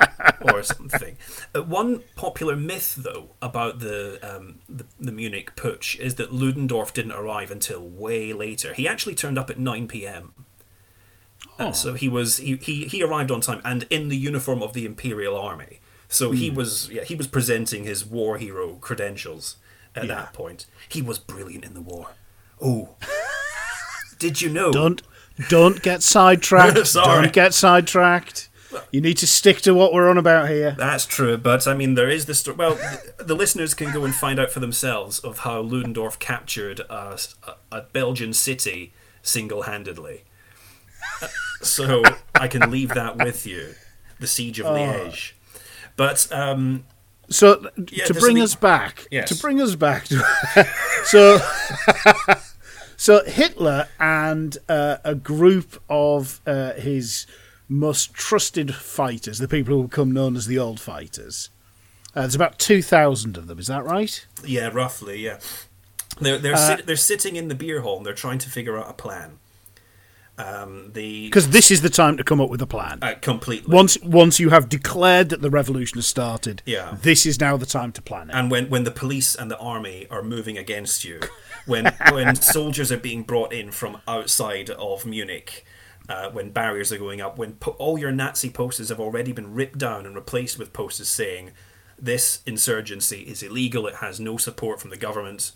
[0.42, 1.16] or something.
[1.54, 6.92] Uh, one popular myth, though, about the, um, the the Munich putsch is that Ludendorff
[6.92, 8.74] didn't arrive until way later.
[8.74, 10.32] He actually turned up at nine p.m.
[11.58, 14.72] Uh, so he was he, he he arrived on time and in the uniform of
[14.72, 15.80] the Imperial Army.
[16.08, 19.56] So he was yeah he was presenting his war hero credentials
[19.94, 20.14] at Yeah.
[20.14, 20.66] that point.
[20.88, 22.08] He was brilliant in the war.
[22.62, 22.96] Oh,
[24.18, 24.72] did you know?
[24.72, 25.02] Don't
[25.48, 26.86] don't get sidetracked.
[26.86, 27.22] Sorry.
[27.24, 28.47] Don't get sidetracked.
[28.90, 30.74] You need to stick to what we're on about here.
[30.78, 32.40] That's true, but I mean, there is this.
[32.40, 36.18] Sto- well, the, the listeners can go and find out for themselves of how Ludendorff
[36.18, 37.18] captured a,
[37.72, 40.24] a, Belgian city single-handedly.
[41.22, 41.28] Uh,
[41.62, 42.02] So
[42.34, 43.74] I can leave that with you,
[44.20, 45.32] the siege of Liège.
[45.96, 46.84] But um,
[47.30, 49.28] So Yeah, to bring the- us back, Yes.
[49.30, 50.22] to bring us back, to,
[51.04, 51.38] so
[52.96, 57.26] so Hitler and uh, a group of uh, his
[57.68, 61.50] most trusted fighters, the people who become known as the old fighters.
[62.14, 63.58] Uh, there's about two thousand of them.
[63.58, 64.24] Is that right?
[64.44, 65.38] yeah, roughly, yeah,
[66.20, 68.78] they're they're Uh, sit- they're sitting in the beer hall and they're trying to figure
[68.78, 69.38] out a plan.
[70.38, 73.00] Um, the Because this is the time to come up with a plan.
[73.02, 76.96] uh, completely Once once you have declared that the revolution has started, Yeah.
[77.02, 78.34] this is now the time to plan it.
[78.36, 81.18] and when, when the police and the army are moving against you,
[81.66, 85.64] when when soldiers are being brought in from outside of Munich,
[86.08, 89.54] uh, when barriers are going up, when po- all your Nazi posters have already been
[89.54, 91.50] ripped down and replaced with posters saying
[91.98, 95.52] this insurgency is illegal, it has no support from the government.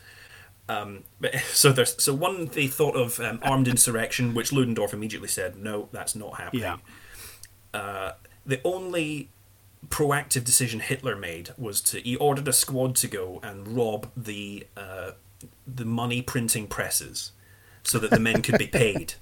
[0.69, 5.29] Um, but, so there's so one they thought of um, armed insurrection, which Ludendorff immediately
[5.29, 6.63] said no, that's not happening.
[6.63, 6.77] Yeah,
[8.45, 9.31] the only
[9.89, 14.67] proactive decision Hitler made was to he ordered a squad to go and rob the
[14.77, 15.13] uh,
[15.67, 17.33] the money printing presses
[17.83, 19.15] so that the men could be paid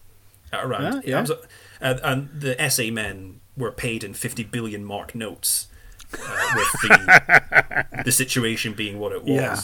[0.53, 1.03] around.
[1.05, 1.37] Yeah, yeah.
[1.81, 5.69] And, and the SA men were paid in fifty billion mark notes,
[6.13, 9.31] uh, with the the situation being what it was.
[9.31, 9.61] Yeah.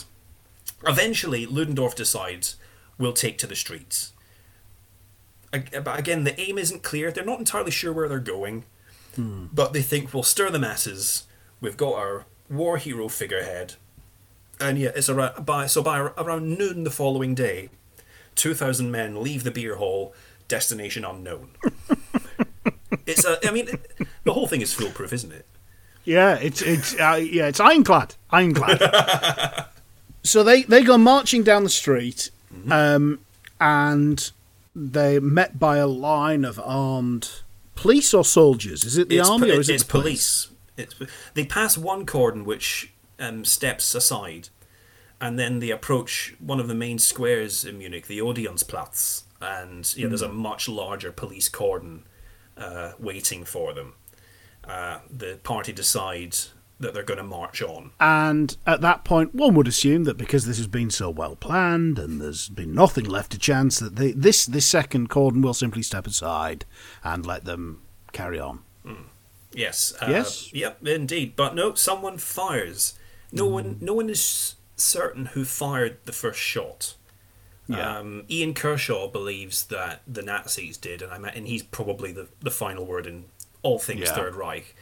[0.87, 2.57] Eventually, Ludendorff decides
[2.99, 4.13] we'll take to the streets.
[5.51, 7.11] But again, the aim isn't clear.
[7.11, 8.65] They're not entirely sure where they're going
[9.17, 11.25] but they think we'll stir the masses.
[11.61, 13.75] We've got our war hero figurehead,
[14.61, 17.71] and yeah, it's around by so by around noon the following day,
[18.35, 20.15] two thousand men leave the beer hall,
[20.49, 21.51] destination unknown.
[23.07, 23.69] it's a, I mean,
[24.25, 25.47] the whole thing is foolproof, isn't it?
[26.05, 26.37] yeah.
[26.37, 27.49] It's it's uh, yeah.
[27.49, 29.67] It's ironclad, ironclad.
[30.23, 32.31] so they they go marching down the street,
[32.71, 33.21] um,
[33.61, 34.31] and
[34.75, 37.43] they're met by a line of armed
[37.75, 38.85] police or soldiers.
[38.85, 40.47] Is it the it's, army po- or is it's it the police?
[40.47, 40.53] police.
[40.77, 44.51] It's, they pass one cordon which um, steps aside,
[45.21, 50.09] and then they approach one of the main squares in Munich, the Odeonsplatz, and yeah,
[50.09, 50.37] there's a Hmm.
[50.37, 52.05] much larger police cordon
[52.57, 53.95] uh, waiting for them.
[54.65, 57.91] Uh, the party decides that they're going to march on.
[58.01, 61.99] And at that point, one would assume that because this has been so well planned
[61.99, 65.83] and there's been nothing left to chance, that they, this this second cordon will simply
[65.83, 66.65] step aside
[67.03, 67.81] and let them
[68.13, 68.61] carry on.
[69.53, 69.95] Yes.
[70.03, 70.53] Uh, Yes?
[70.53, 71.35] Yep, indeed.
[71.37, 72.95] But no, someone fires.
[73.33, 73.53] No Hmm.
[73.53, 73.79] one.
[73.81, 76.95] No one is certain who fired the first shot.
[77.69, 77.99] Yeah.
[77.99, 82.29] Um, Ian Kershaw believes that the Nazis did, and I mean, and he's probably the,
[82.41, 83.25] the final word in
[83.63, 84.15] all things Yeah.
[84.15, 84.75] Third Reich.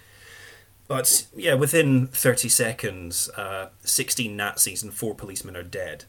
[0.86, 6.04] But yeah, within 30 seconds, uh, 16 Nazis and four policemen are dead,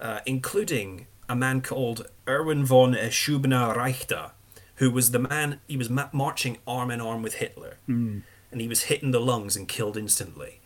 [0.00, 4.30] uh, including a man called Erwin von Scheubner-Richter,
[4.76, 8.66] who was the man, he was ma- marching arm in arm with Hitler, and he
[8.68, 10.60] was hit in the lungs and killed instantly.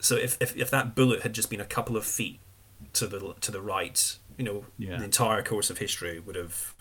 [0.00, 2.40] So if, if, if that bullet had just been a couple of feet
[2.94, 4.96] to the to the right, you know, Yeah.
[4.98, 6.74] the entire course of history would have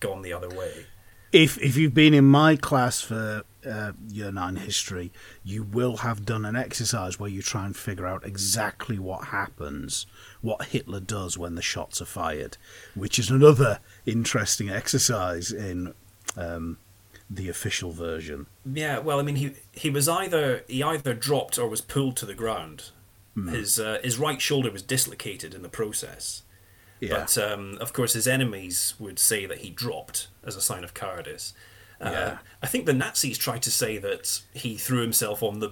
[0.00, 0.86] gone the other way.
[1.32, 5.12] If if you've been in my class for uh, year nine history,
[5.44, 10.06] you will have done an exercise where you try and figure out exactly what happens,
[10.40, 12.56] what Hitler does when the shots are fired,
[12.94, 15.94] which is another interesting exercise in
[16.36, 16.78] um,
[17.28, 18.46] the official version.
[18.64, 22.26] Yeah, well, I mean, he he was either he either dropped or was pulled to
[22.26, 22.90] the ground.
[23.34, 23.48] Hmm.
[23.48, 26.42] His uh, his right shoulder was dislocated in the process.
[27.00, 27.10] Yeah.
[27.20, 30.94] But um, of course, his enemies would say that he dropped as a sign of
[30.94, 31.52] cowardice.
[32.00, 32.38] Uh, Yeah.
[32.62, 35.70] I think the Nazis tried to say that he threw himself on the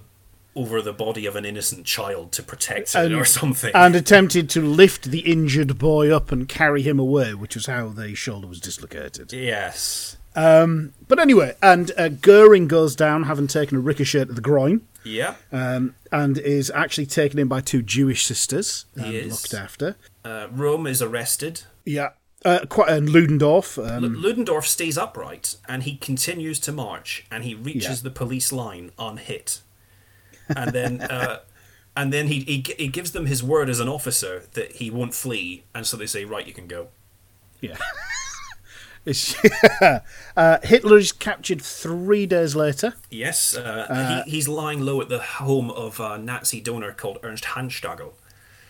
[0.57, 3.73] over the body of an innocent child to protect it or something.
[3.75, 7.89] and attempted to lift the injured boy up and carry him away, which was how
[7.89, 9.33] the shoulder was dislocated.
[9.33, 10.17] yes.
[10.35, 15.35] But anyway, and uh, Goering goes down, having taken a ricochet to the groin, Yeah.
[15.53, 19.31] um, and is actually taken in by two Jewish sisters and He is.
[19.33, 19.97] looked after.
[20.25, 21.63] Uh, Röhm is arrested.
[21.85, 22.11] Yeah,
[22.45, 23.79] uh, quite and Ludendorff.
[23.79, 28.05] Um, L- Ludendorff stays upright and he continues to march and he reaches Yeah.
[28.05, 29.61] the police line unhit.
[30.57, 31.41] And then uh,
[31.97, 35.15] and then he, he he gives them his word as an officer that he won't
[35.15, 36.89] flee and so they say right you can go.
[37.61, 37.77] yeah.
[40.37, 42.95] Uh, Hitler is captured three days later.
[43.11, 47.45] Yes, uh, he, he's lying low at the home of a Nazi donor called Ernst
[47.45, 48.13] Hanfstaengl,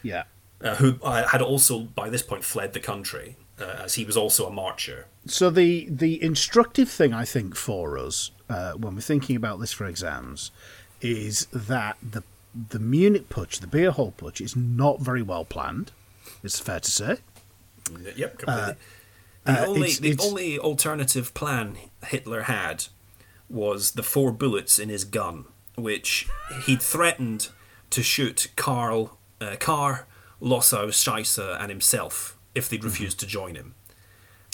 [0.03, 0.25] Yeah.
[0.61, 4.17] uh, who uh, had also by this point fled the country uh, as he was
[4.17, 5.07] also a marcher.
[5.27, 9.73] So the the instructive thing I think for us uh, when we're thinking about this
[9.73, 10.51] for exams
[11.01, 12.23] is that the
[12.71, 15.93] the Munich putsch, the beer hall putsch, is not very well planned.
[16.43, 17.17] It's fair to say.
[18.17, 18.71] Yep, completely.
[18.73, 18.75] uh,
[19.45, 21.77] the only it's- the it's- only alternative plan
[22.07, 22.87] Hitler had
[23.49, 25.45] was the four bullets in his gun,
[25.77, 26.27] which
[26.67, 27.49] he'd threatened
[27.91, 30.07] to shoot Kahr, uh, Kahr,
[30.43, 33.75] Lossow, Seisser, and himself if they'd refused to join him.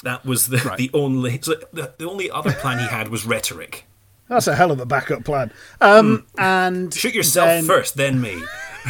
[0.02, 0.68] That was the, Mm-hmm.
[0.68, 0.78] Right.
[0.78, 3.84] the only so the, the only other plan he had was rhetoric.
[4.28, 5.52] That's a hell of a backup plan.
[5.80, 8.42] Um, And Shoot yourself then- first, then me.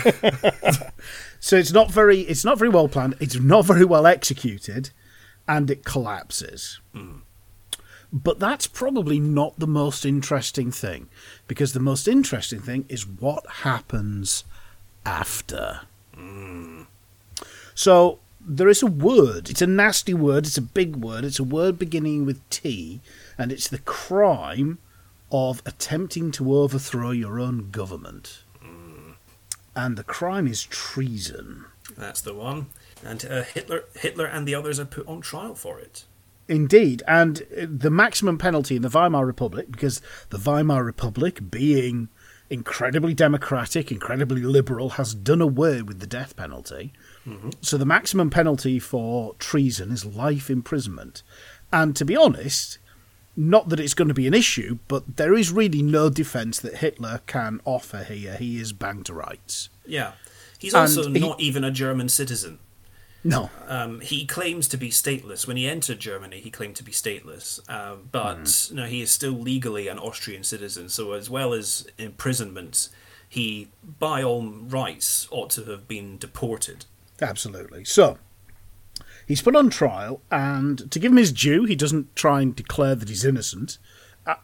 [1.42, 3.14] So it's not very it's not very well planned.
[3.18, 4.90] It's not very well executed,
[5.50, 6.78] and it collapses.
[6.94, 7.18] Hmm.
[8.12, 11.08] But that's probably not the most interesting thing,
[11.48, 14.44] because the most interesting thing is what happens
[15.04, 15.80] after.
[16.14, 16.82] Hmm.
[17.74, 19.50] So there is a word.
[19.50, 20.46] It's a nasty word.
[20.46, 21.24] It's a big word.
[21.24, 23.00] It's a word beginning with T,
[23.36, 24.78] and it's the crime
[25.32, 28.44] of attempting to overthrow your own government.
[28.60, 29.12] Hmm.
[29.74, 31.64] And the crime is treason.
[31.96, 32.66] That's the one.
[33.04, 36.04] And uh, Hitler, Hitler, and the others are put on trial for it.
[36.48, 42.08] Indeed, and uh, the maximum penalty in the Weimar Republic, because the Weimar Republic, being
[42.50, 46.92] incredibly democratic, incredibly liberal, has done away with the death penalty.
[47.60, 51.22] So the maximum penalty for treason is life imprisonment.
[51.72, 52.78] And to be honest,
[53.36, 56.78] not that it's going to be an issue, but there is really no defence that
[56.78, 58.34] Hitler can offer here.
[58.34, 59.68] He is banged to rights.
[59.86, 60.12] Yeah.
[60.58, 62.58] He's And also he- not even a German citizen.
[63.22, 63.50] No.
[63.66, 65.46] Um, he claims to be stateless.
[65.46, 67.60] When he entered Germany, he claimed to be stateless.
[67.68, 70.88] Uh, but no, he is still legally an Austrian citizen.
[70.88, 72.88] So, as well as imprisonment,
[73.28, 73.68] he,
[73.98, 76.86] by all rights, ought to have been deported.
[77.20, 77.84] Absolutely.
[77.84, 78.18] So,
[79.26, 82.94] he's put on trial, and to give him his due, he doesn't try and declare
[82.94, 83.76] that he's innocent.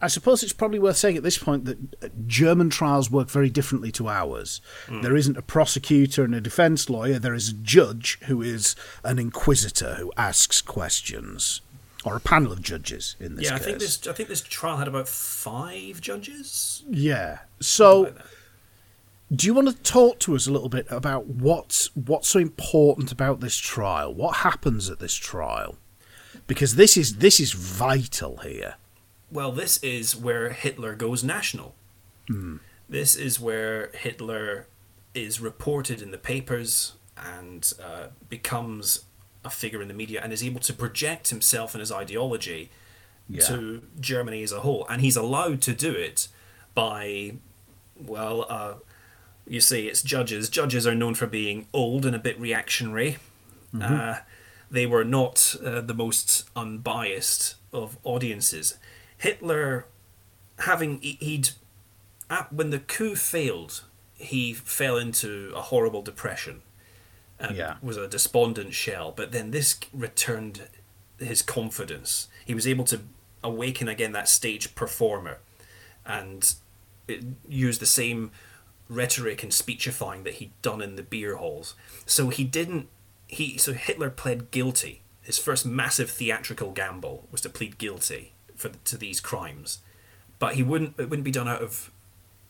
[0.01, 3.49] I, suppose it's probably worth saying at this point that uh, German trials work very
[3.49, 4.61] differently to ours.
[4.89, 9.19] There isn't a prosecutor and a defense lawyer, there is a judge who is an
[9.19, 11.61] inquisitor who asks questions.
[12.05, 13.61] or a panel of judges in this yeah, case.
[13.61, 16.83] I think this I think this trial had about five judges.
[16.89, 17.39] Yeah.
[17.59, 18.15] So, like
[19.33, 23.11] do you want to talk to us a little bit about what's what's so important
[23.11, 24.13] about this trial?
[24.13, 25.75] What happens at this trial?
[26.47, 28.75] Because this is this is vital here.
[29.31, 31.75] Well, this is where Hitler goes national.
[32.89, 34.67] This is where Hitler
[35.13, 39.05] is reported in the papers and uh, becomes
[39.45, 42.69] a figure in the media and is able to project himself and his ideology
[43.29, 43.45] Yeah.
[43.47, 44.85] to Germany as a whole.
[44.89, 46.27] And he's allowed to do it
[46.75, 47.33] by,
[47.95, 48.73] well, uh,
[49.47, 50.49] you see, it's judges.
[50.49, 53.17] Judges are known for being old and a bit reactionary.
[53.81, 54.17] Uh,
[54.71, 58.77] they were not uh, the most unbiased of audiences.
[59.17, 59.85] Hitler,
[60.59, 61.49] having he- he'd
[62.51, 66.61] when the coup failed, he fell into a horrible depression
[67.39, 67.77] and Yeah.
[67.81, 69.11] was a despondent shell.
[69.13, 70.67] But then this returned
[71.19, 72.27] his confidence.
[72.45, 73.01] He was able to
[73.43, 75.39] awaken again that stage performer,
[76.05, 76.53] and
[77.09, 77.13] uh,
[77.47, 78.31] use the same
[78.89, 81.75] rhetoric and speechifying that he'd done in the beer halls.
[82.05, 82.87] So he didn't.
[83.27, 85.01] He so Hitler pled guilty.
[85.21, 89.79] His first massive theatrical gamble was to plead guilty for to these crimes,
[90.39, 90.99] but he wouldn't.
[90.99, 91.91] It wouldn't be done out of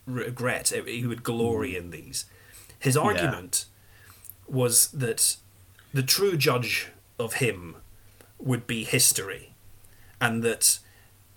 [0.06, 0.72] regret.
[0.72, 2.24] It- He would glory in these.
[2.80, 3.66] His argument
[4.46, 5.36] was that
[5.94, 6.88] the true judge
[7.18, 7.76] of him
[8.38, 9.52] would be history,
[10.20, 10.78] and that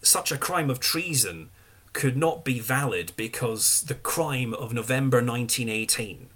[0.01, 1.49] such a crime of treason
[1.93, 6.29] could not be valid because the crime of November 1918,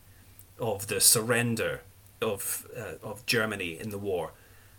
[0.59, 1.81] of the surrender
[2.21, 4.31] of uh, of Germany in the war,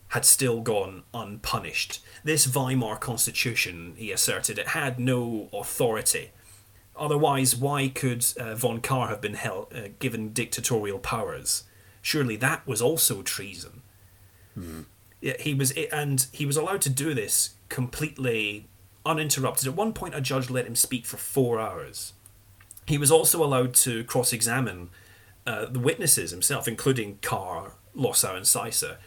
[0.09, 2.01] had still gone unpunished.
[2.25, 6.31] This Weimar Constitution, he asserted, it had no authority.
[6.97, 11.65] Otherwise, why could uh, von Kahr have been held, uh, given dictatorial powers?
[12.01, 13.83] Surely that was also treason.
[15.21, 18.69] Yeah, he was, and he was allowed to do this completely
[19.05, 19.69] uninterrupted.
[19.69, 22.13] At one point, a judge let him speak for four hours.
[22.87, 24.91] He was also allowed to cross-examine
[25.47, 28.99] uh, the witnesses himself, including Kahr, Lossow, and Seisser.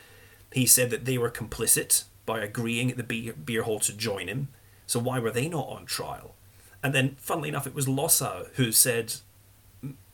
[0.51, 4.27] He said that they were complicit by agreeing at the beer, beer hall to join
[4.27, 4.49] him.
[4.87, 6.35] So why were they not on trial?
[6.81, 9.15] And then, funnily enough, it was Lossow who said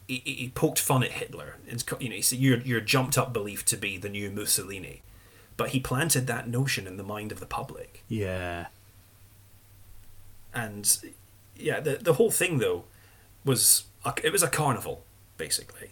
[0.07, 1.57] he, he he poked fun at Hitler.
[1.67, 5.01] It's, you know, he said you're you're jumped up belief to be the new Mussolini,
[5.57, 8.03] but he planted that notion in the mind of the public.
[8.07, 8.67] Yeah.
[10.53, 11.13] And
[11.55, 12.85] yeah, the the whole thing though
[13.43, 15.03] was a, it was a carnival
[15.37, 15.91] basically.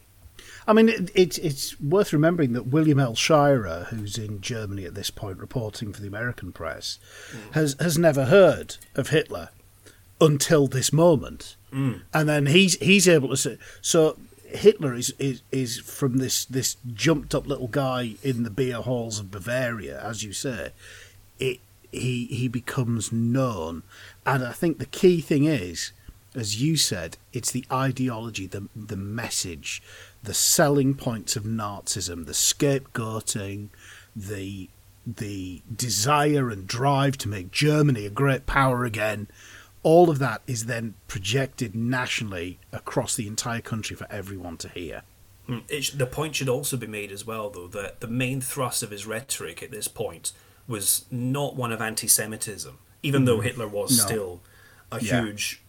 [0.68, 3.16] I mean, it, it's it's worth remembering that William L.
[3.16, 7.00] Shirer, who's in Germany at this point reporting for the American press,
[7.32, 7.54] mm.
[7.54, 9.50] has has never heard of Hitler
[10.22, 12.02] until this moment, mm.
[12.14, 14.18] and then he's he's able to say so.
[14.46, 19.20] Hitler is, is is from this this jumped up little guy in the beer halls
[19.20, 20.74] of Bavaria, as you say.
[21.40, 21.60] It
[21.92, 23.84] he he becomes known,
[24.26, 25.92] and I think the key thing is,
[26.36, 29.82] as you said, it's the ideology, the the message,
[30.24, 33.70] the selling points of Nazism, the scapegoating,
[34.16, 34.70] the
[35.06, 39.28] the desire and drive to make Germany a great power again.
[39.84, 45.02] All of that is then projected nationally across the entire country for everyone to hear.
[45.50, 48.40] Mm, It, sh- the point should also be made as well, though, that the main
[48.40, 50.32] thrust of his rhetoric at this point
[50.70, 53.98] was not one of anti-Semitism, even though Hitler was Mm.
[53.98, 54.06] No.
[54.06, 54.42] still
[54.90, 55.22] a Yeah.
[55.26, 55.62] huge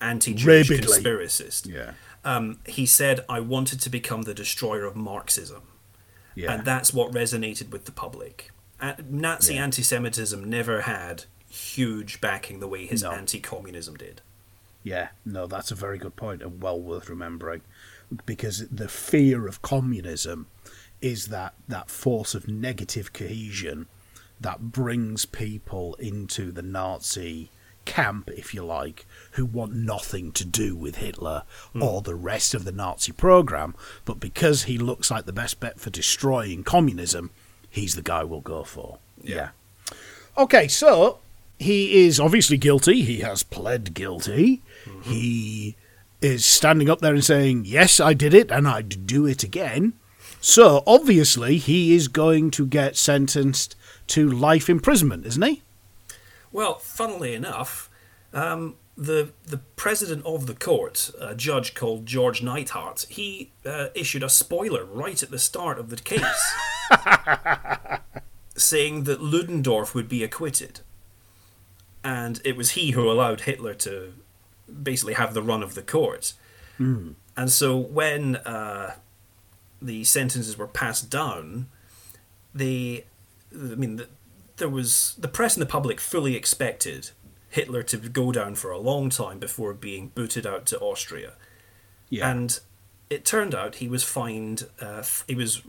[0.00, 1.02] anti-Jewish Rabidly.
[1.02, 1.66] conspiracist.
[1.72, 1.92] Yeah.
[2.24, 5.62] Um, he said, "I wanted to become the destroyer of Marxism,"
[6.34, 6.52] Yeah.
[6.52, 8.50] and that's what resonated with the public.
[9.08, 9.64] Nazi Yeah.
[9.64, 13.10] anti-Semitism never had huge backing the way his No.
[13.12, 14.22] anti-communism did.
[14.82, 17.60] Yeah, no, that's a very good point and well worth remembering
[18.24, 20.46] because the fear of communism
[21.02, 23.86] is that, that force of negative cohesion
[24.40, 27.50] that brings people into the Nazi
[27.90, 31.82] camp, if you like, who want nothing to do with Hitler hmm.
[31.82, 33.74] or the rest of the Nazi program,
[34.04, 37.30] but because he looks like the best bet for destroying communism,
[37.68, 38.98] he's the guy we'll go for.
[39.20, 39.48] Yeah.
[40.38, 41.18] Okay, so
[41.58, 43.02] he is obviously guilty.
[43.02, 44.62] He has pled guilty.
[44.84, 45.10] Mm-hmm.
[45.10, 45.76] He
[46.20, 49.94] is standing up there and saying, Yes, I did it and I'd do it again.
[50.40, 53.74] So obviously he is going to get sentenced
[54.08, 55.62] to life imprisonment, isn't he?
[56.52, 57.90] Well, funnily enough,
[58.32, 64.22] um, the the president of the court, a judge called George Neithardt, he uh, issued
[64.22, 66.54] a spoiler right at the start of the case,
[68.56, 70.80] saying that Ludendorff would be acquitted,
[72.04, 74.12] and it was he who allowed Hitler to
[74.82, 76.34] basically have the run of the court.
[77.36, 78.94] And so when uh,
[79.82, 81.68] the sentences were passed down,
[82.54, 83.04] they,
[83.54, 84.08] I mean, the,
[84.60, 87.10] there was the press and the public fully expected
[87.48, 91.32] Hitler to go down for a long time before being booted out to Austria,
[92.08, 92.30] Yeah.
[92.30, 92.60] and
[93.10, 94.68] it turned out he was fined.
[94.80, 95.62] Uh, he was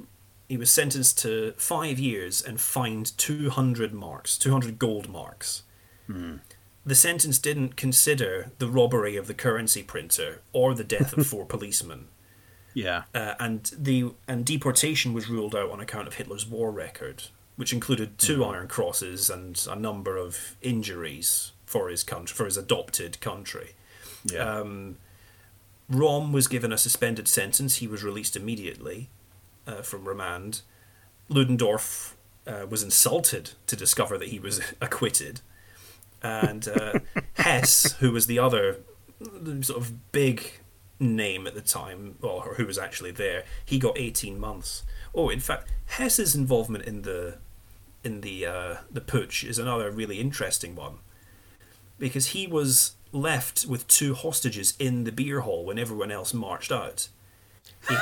[0.47, 5.63] he was sentenced to five years and fined two hundred marks, two hundred gold marks.
[6.85, 11.45] The sentence didn't consider the robbery of the currency printer or the death of four
[11.55, 12.07] policemen
[12.73, 13.03] yeah.
[13.15, 17.23] uh, and the and deportation was ruled out on account of Hitler's war record,
[17.61, 22.57] which included two Iron Crosses and a number of injuries for his country, for his
[22.57, 23.75] adopted country.
[24.25, 24.61] Yeah.
[24.61, 24.97] Um,
[25.87, 29.11] Röhm was given a suspended sentence; he was released immediately
[29.67, 30.61] uh, from remand.
[31.29, 32.15] Ludendorff
[32.47, 35.41] uh, was insulted to discover that he was acquitted,
[36.23, 36.97] and uh,
[37.33, 38.77] Hess, who was the other
[39.61, 40.53] sort of big
[40.99, 44.81] name at the time, or who was actually there, he got eighteen months.
[45.13, 47.37] Oh, in fact, Hess's involvement in the
[48.03, 50.99] in the uh, the putsch is another really interesting one,
[51.99, 56.71] because he was left with two hostages in the beer hall when everyone else marched
[56.71, 57.09] out.
[57.87, 57.95] He,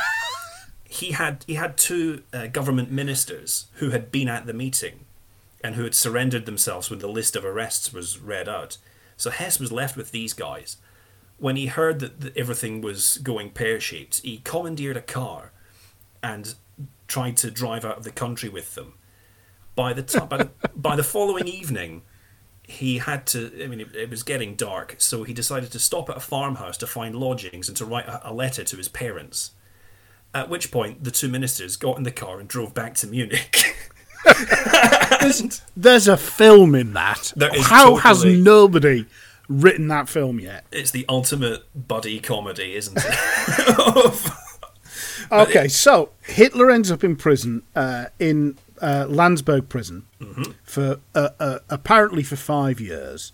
[0.90, 5.06] he had he had two uh, government ministers who had been at the meeting
[5.64, 8.78] and who had surrendered themselves when the list of arrests was read out.
[9.18, 10.78] So Hess was left with these guys.
[11.38, 15.52] When he heard that th- everything was going pear shaped, he commandeered a car
[16.24, 16.56] and
[17.08, 18.94] tried to drive out of the country with them.
[19.80, 22.02] By the time, by, the, by the following evening,
[22.64, 23.64] he had to.
[23.64, 26.76] I mean, it, it was getting dark, so he decided to stop at a farmhouse
[26.80, 29.52] to find lodgings and to write a, a letter to his parents.
[30.36, 33.74] At which point, the two ministers got in the car and drove back to Munich.
[35.78, 37.32] There's a film in that.
[37.62, 39.06] How has nobody
[39.48, 40.66] written that film yet?
[40.74, 44.32] it's the ultimate buddy comedy, isn't it?
[45.32, 50.06] Okay, so Hitler ends up in prison uh, in uh, Landsberg prison
[50.64, 53.32] for uh, uh, apparently for five years,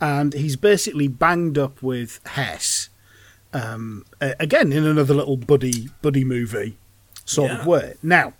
[0.00, 2.88] and he's basically banged up with Hess.
[3.52, 6.76] Um, again, in another little buddy buddy movie
[7.24, 7.60] sort Yeah.
[7.60, 7.94] of way.
[8.02, 8.34] Now,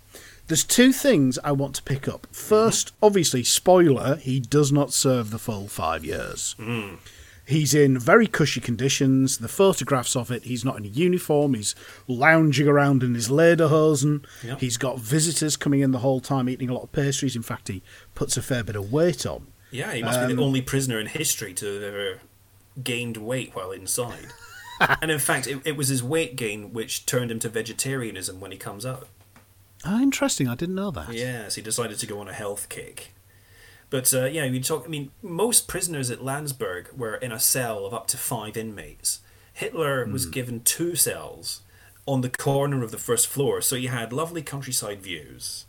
[0.47, 2.27] there's two things I want to pick up.
[2.31, 6.55] First, obviously, spoiler: he does not serve the full five years.
[7.49, 9.39] He's in very cushy conditions.
[9.39, 11.55] The photographs of it, he's not in a uniform.
[11.55, 11.73] He's
[12.07, 14.23] lounging around in his lederhosen.
[14.43, 14.59] Yep.
[14.59, 17.35] He's got visitors coming in the whole time, eating a lot of pastries.
[17.35, 17.81] In fact, he
[18.13, 19.47] puts a fair bit of weight on.
[19.71, 22.19] yeah, he must be the only prisoner in history to have ever
[22.83, 24.27] gained weight while inside.
[25.01, 28.51] and in fact, it, it was his weight gain which turned him to vegetarianism when
[28.51, 29.07] he comes out.
[29.83, 30.47] Ah, interesting.
[30.47, 31.11] I didn't know that.
[31.13, 33.15] Yes, he decided to go on a health kick.
[33.89, 34.83] But uh, yeah, we talk.
[34.85, 39.19] I mean, most prisoners at Landsberg were in a cell of up to five inmates.
[39.53, 41.61] Hitler was given two cells
[42.05, 45.65] on the corner of the first floor, so he had lovely countryside views.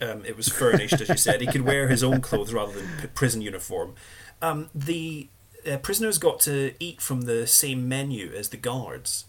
[0.00, 1.40] Um, it was furnished, as you said.
[1.40, 3.94] He could wear his own clothes rather than p- prison uniform.
[4.40, 5.28] Um, the
[5.70, 9.26] uh, prisoners got to eat from the same menu as the guards,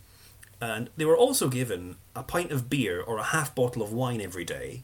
[0.62, 4.22] and they were also given a pint of beer or a half bottle of wine
[4.22, 4.84] every day.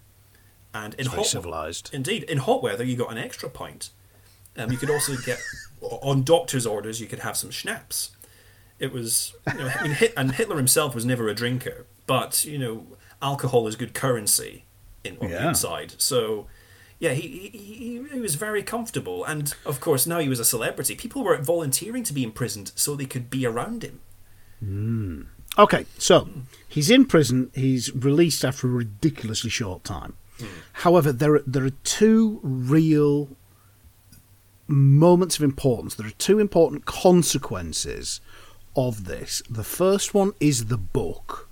[0.73, 1.89] And in It's very hot civilized.
[1.93, 3.89] Indeed, in hot weather, you got an extra pint.
[4.57, 5.39] Um, you could also get,
[5.81, 8.11] on doctor's orders, you could have some schnapps.
[8.77, 12.45] It was, you know, I mean, Hit, and Hitler himself was never a drinker, but
[12.45, 12.87] you know,
[13.21, 14.63] alcohol is good currency
[15.03, 15.95] in on the inside.
[15.97, 16.47] So,
[16.97, 20.45] yeah, he, he he he was very comfortable, and of course, now he was a
[20.45, 20.95] celebrity.
[20.95, 23.99] People were volunteering to be imprisoned so they could be around him.
[25.57, 26.29] Okay, so
[26.67, 27.51] he's in prison.
[27.53, 30.15] He's released after a ridiculously short time.
[30.73, 33.29] However, there are, there are two real
[34.67, 35.95] moments of importance.
[35.95, 38.21] There are two important consequences
[38.75, 39.41] of this.
[39.49, 41.47] The first one is the book.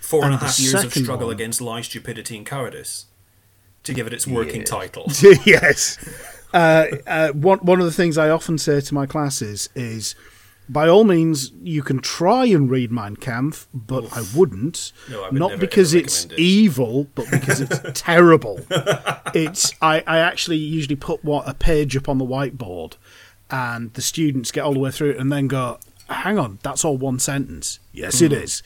[0.00, 3.06] Four and And the half years of struggle one- against lie, stupidity, and cowardice,
[3.84, 4.68] to give it its working Yes.
[4.70, 5.06] title.
[5.46, 5.98] yes.
[6.52, 10.14] Uh, uh, one one of the things I often say to my classes is,
[10.68, 14.92] by all means, you can try and read Mein Kampf, but I wouldn't.
[15.08, 16.38] No, I would Not never, because it's it.
[16.38, 18.60] evil, but because it's terrible.
[19.34, 22.94] It's I, I actually usually put what a page up on the whiteboard,
[23.50, 26.86] and the students get all the way through it and then go, "Hang on, that's
[26.86, 28.38] all one sentence." Yes, it hmm.
[28.38, 28.62] is,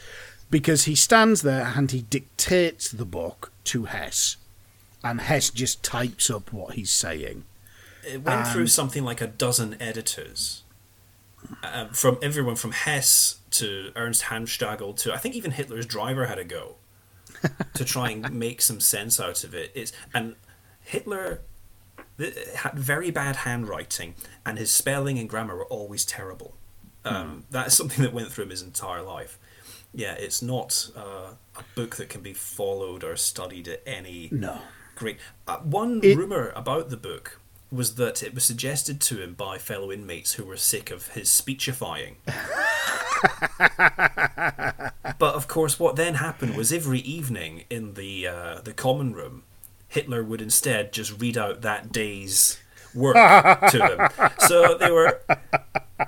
[0.48, 4.36] because he stands there and he dictates the book to Hess,
[5.02, 7.44] and Hess just types up what he's saying.
[8.06, 10.62] It went through something like a dozen editors,
[11.62, 16.38] uh, from everyone from Hess to Ernst Hanfstaengl to I think even Hitler's driver had
[16.38, 16.76] a go
[17.74, 19.70] to try and make some sense out of it.
[19.74, 20.36] It's and
[20.80, 21.40] Hitler
[22.18, 26.54] th- had very bad handwriting, and his spelling and grammar were always terrible.
[27.04, 29.38] Um, That is something that went through him his entire life.
[29.92, 34.58] Yeah, it's not uh, a book that can be followed or studied at any No.
[34.94, 35.18] Great.
[35.48, 37.39] Uh, one It- rumor about the book
[37.72, 41.30] was that it was suggested to him by fellow inmates who were sick of his
[41.30, 42.16] speechifying.
[45.18, 49.44] but of course, what then happened was every evening in the uh, the common room,
[49.88, 52.58] Hitler would instead just read out that day's
[52.94, 53.14] work
[53.70, 54.30] to them.
[54.40, 55.20] So they were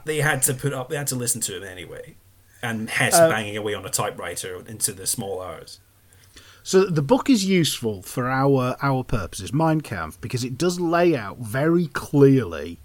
[0.04, 2.16] they had to put up they had to listen to him anyway,
[2.62, 5.78] and Hess banging away on a typewriter into the small hours.
[6.64, 11.16] So the book is useful for our our purposes, Mein Kampf, because it does lay
[11.16, 12.78] out very clearly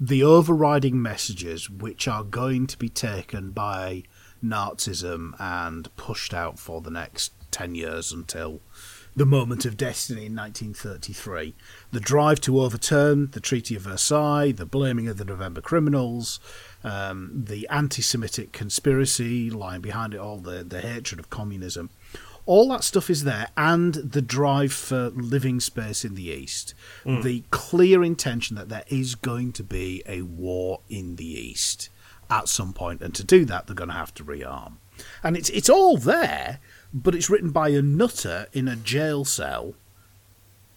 [0.00, 4.02] the overriding messages which are going to be taken by
[4.42, 8.60] Nazism and pushed out for the next 10 years until
[9.14, 11.54] the moment of destiny in 1933.
[11.92, 16.40] The drive to overturn the Treaty of Versailles, the blaming of the November criminals,
[16.82, 21.90] um, the anti Semitic conspiracy lying behind it all, the, the hatred of communism.
[22.44, 26.74] All that stuff is there, and the drive for living space in the East.
[27.04, 27.20] Hmm.
[27.22, 31.88] The clear intention that there is going to be a war in the East
[32.28, 34.74] at some point, and to do that, they're going to have to rearm.
[35.22, 36.58] And it's it's all there,
[36.92, 39.74] but it's written by a nutter in a jail cell,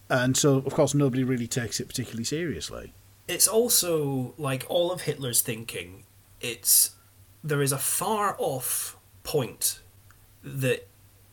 [0.09, 2.93] and so of course nobody really takes it particularly seriously.
[3.27, 6.03] it's also like all of Hitler's thinking.
[6.41, 6.91] It's
[7.43, 9.79] there is a far off point
[10.43, 10.87] that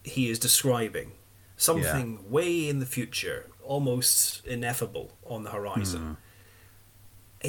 [0.05, 1.13] he is describing,
[1.57, 6.01] something way in the future, almost ineffable on the horizon.
[6.01, 6.13] Hmm.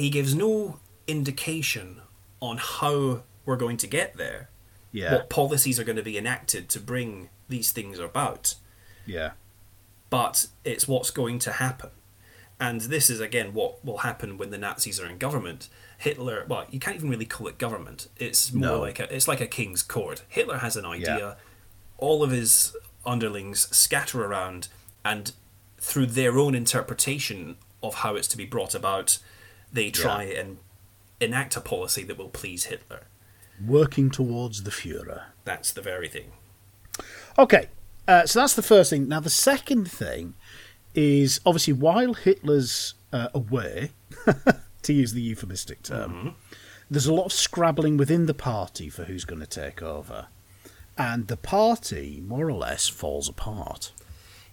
[0.00, 2.00] He gives no indication
[2.40, 4.48] on how we're going to get there,
[4.92, 8.54] Yeah, what policies are going to be enacted to bring these things about
[9.06, 9.32] yeah,
[10.10, 11.90] but it's what's going to happen.
[12.58, 15.68] And this is again what will happen when the Nazis are in government.
[15.98, 18.08] Hitler, well, you can't even really call it government.
[18.16, 18.80] It's more No.
[18.80, 20.22] like a, it's like a king's court.
[20.28, 21.18] Hitler has an idea.
[21.18, 21.34] Yeah.
[21.98, 22.76] All of his
[23.06, 24.68] underlings scatter around,
[25.04, 25.32] and
[25.78, 29.18] through their own interpretation of how it's to be brought about,
[29.72, 30.58] they try and
[31.20, 33.02] enact a policy that will please Hitler.
[33.64, 35.24] working towards the Führer.
[35.44, 36.32] That's the very thing.
[37.38, 37.68] Okay,
[38.08, 39.08] uh, so that's the first thing.
[39.08, 40.34] Now, the second thing
[40.94, 43.90] is obviously while Hitler's uh, away,
[44.82, 46.36] to use the euphemistic term,
[46.90, 50.26] there's a lot of scrabbling within the party for who's going to take over.
[50.96, 53.92] And the party, more or less, falls apart.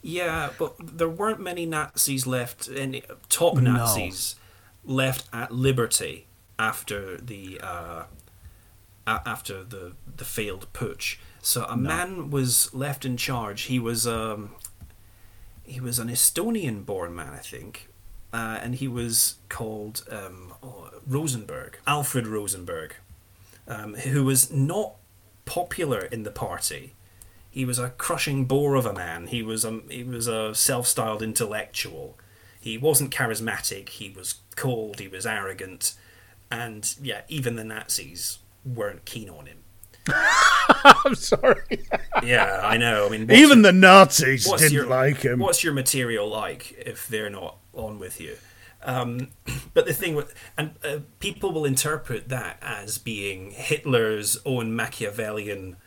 [0.02, 4.36] Yeah, but there weren't many Nazis left, any top Nazis
[4.84, 6.26] left at liberty
[6.58, 8.04] after the uh,
[9.06, 11.18] after the the failed putsch.
[11.42, 13.64] So a man was left in charge.
[13.64, 14.56] He was um,
[15.64, 17.88] he was an Estonian-born man, I think,
[18.34, 22.96] uh, and he was called um, oh, Rosenberg, Alfred Rosenberg,
[23.68, 24.96] um, who was not
[25.52, 26.93] popular in the party.
[27.49, 29.28] He was a crushing bore of a man.
[29.28, 32.18] He was a, he was a self-styled intellectual.
[32.62, 33.89] He wasn't charismatic.
[33.89, 35.02] He was cold.
[35.02, 35.93] He was arrogant,
[36.49, 39.58] and yeah, even the Nazis weren't keen on him.
[41.06, 41.86] I'm sorry.
[42.24, 43.08] Yeah, I know.
[43.08, 45.39] I mean, Even your- the Nazis didn't your, like him.
[45.39, 48.38] What's your material like if they're not on with you?
[48.84, 49.30] Um,
[49.74, 55.78] but the thing with and uh, people will interpret that as being Hitler's own Machiavellian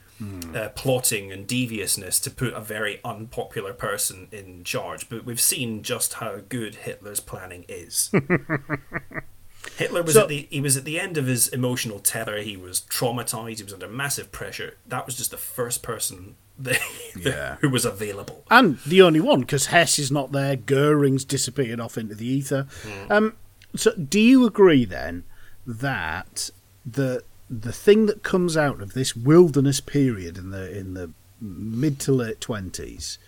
[0.55, 5.09] uh, plotting and deviousness to put a very unpopular person in charge.
[5.11, 8.11] But we've seen just how good Hitler's planning is.
[9.77, 12.39] Hitler was So- at the he was at the end of his emotional tether.
[12.39, 13.59] He was traumatized.
[13.59, 14.77] He was under massive pressure.
[14.87, 16.79] That was just the first person that,
[17.17, 17.57] Yeah.
[17.61, 18.45] who was available.
[18.51, 20.57] and the only one because Hess is not there.
[20.57, 22.67] Goering's disappeared off into the ether.
[23.11, 23.35] Um,
[23.77, 25.25] so, do you agree then
[25.67, 26.51] that
[26.87, 31.99] the the thing that comes out of this wilderness period in the in the mid
[32.01, 33.19] to late twenties,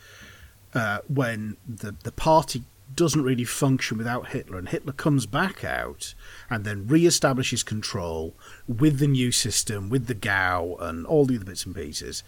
[0.75, 2.63] uh, when the the party
[2.95, 6.15] doesn't really function without Hitler, and Hitler comes back out
[6.49, 8.33] and then re-establishes control
[8.69, 12.23] with the new system, with the Gau and all the other bits and pieces,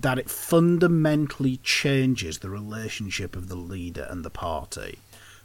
[0.00, 4.98] that it fundamentally changes the relationship of the leader and the party,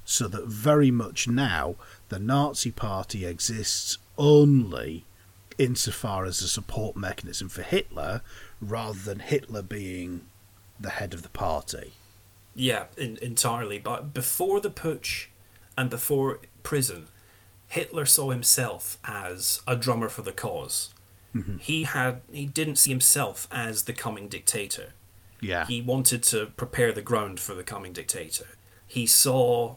[0.04, 1.76] so that very much now
[2.10, 5.06] the Nazi Party exists only
[5.60, 8.22] insofar as a support mechanism for Hitler,
[8.60, 10.22] rather than Hitler being
[10.80, 11.92] the head of the party.
[12.56, 13.78] Yeah, in, entirely.
[13.78, 15.28] But before the putsch
[15.78, 17.08] and before prison,
[17.68, 20.32] Hitler saw himself as a drummer for the
[21.34, 24.94] because He had he didn't see himself as the coming dictator.
[25.42, 25.66] Yeah.
[25.66, 28.48] He wanted to prepare the ground for the coming dictator.
[28.86, 29.76] He saw,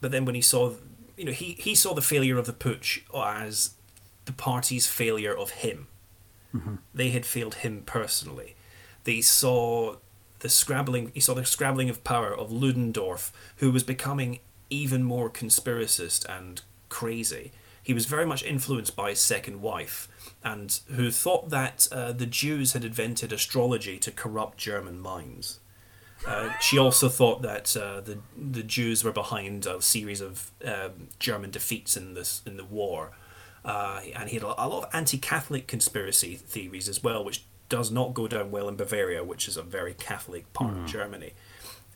[0.00, 0.74] but then when he saw,
[1.16, 3.74] you know, he, he saw the failure of the putsch as
[4.24, 5.88] the party's failure of him.
[6.54, 6.76] Mm-hmm.
[6.94, 8.54] They had failed him personally.
[9.04, 9.96] They saw
[10.38, 11.10] the scrabbling.
[11.14, 14.38] He saw the scrabbling of power of Ludendorff, who was becoming
[14.70, 17.52] even more conspiracist and crazy.
[17.88, 20.08] He was very much influenced by his second wife,
[20.44, 25.58] and who thought that uh, the Jews had invented astrology to corrupt German minds.
[26.26, 31.08] Uh, she also thought that uh, the the Jews were behind a series of um,
[31.18, 33.12] German defeats in this in the war,
[33.64, 38.12] uh, and he had a, lot of anti-Catholic conspiracy theories as well, which does not
[38.12, 41.32] go down well in Bavaria, which is a very Catholic part of Germany.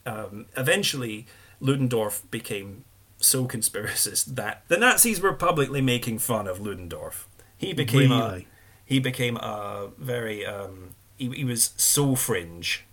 [0.07, 1.27] Um, eventually,
[1.61, 2.87] Ludendorff became
[3.23, 7.27] so conspiracist that the Nazis were publicly making fun of Ludendorff.
[7.57, 8.45] He became a,
[8.85, 12.85] he became a very um, he, he was so fringe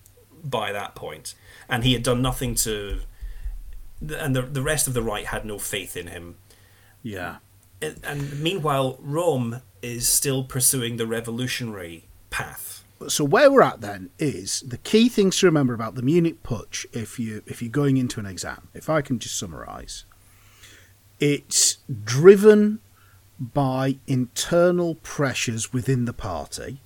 [0.43, 1.35] by that point,
[1.67, 2.99] and he had done nothing to,
[4.01, 6.35] and the the rest of the right had no faith in him.
[7.03, 7.37] Yeah.
[7.81, 12.83] And- And meanwhile, Röhm is still pursuing the revolutionary path.
[13.07, 16.85] So where we're at then is the key things to remember about the Munich Putsch
[16.91, 18.67] if you if you're going into an exam.
[18.73, 20.03] If I can just summarise,
[21.19, 22.79] it's driven
[23.39, 26.81] by internal pressures within the party.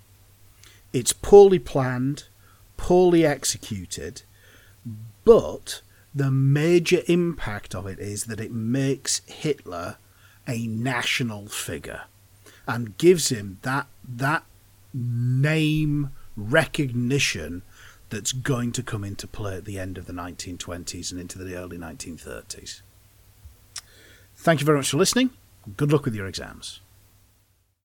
[0.92, 2.26] It's poorly planned,
[2.78, 4.24] poorly executed,
[5.26, 5.82] but
[6.14, 9.98] the major impact of it is that it makes Hitler
[10.48, 12.04] a national figure
[12.68, 14.44] and gives him that that
[14.94, 17.64] name recognition
[18.10, 21.56] that's going to come into play at the end of the 1920s and into the
[21.56, 22.82] early 1930s.
[24.44, 25.30] Thank you very much for listening.
[25.78, 26.82] Good luck with your exams.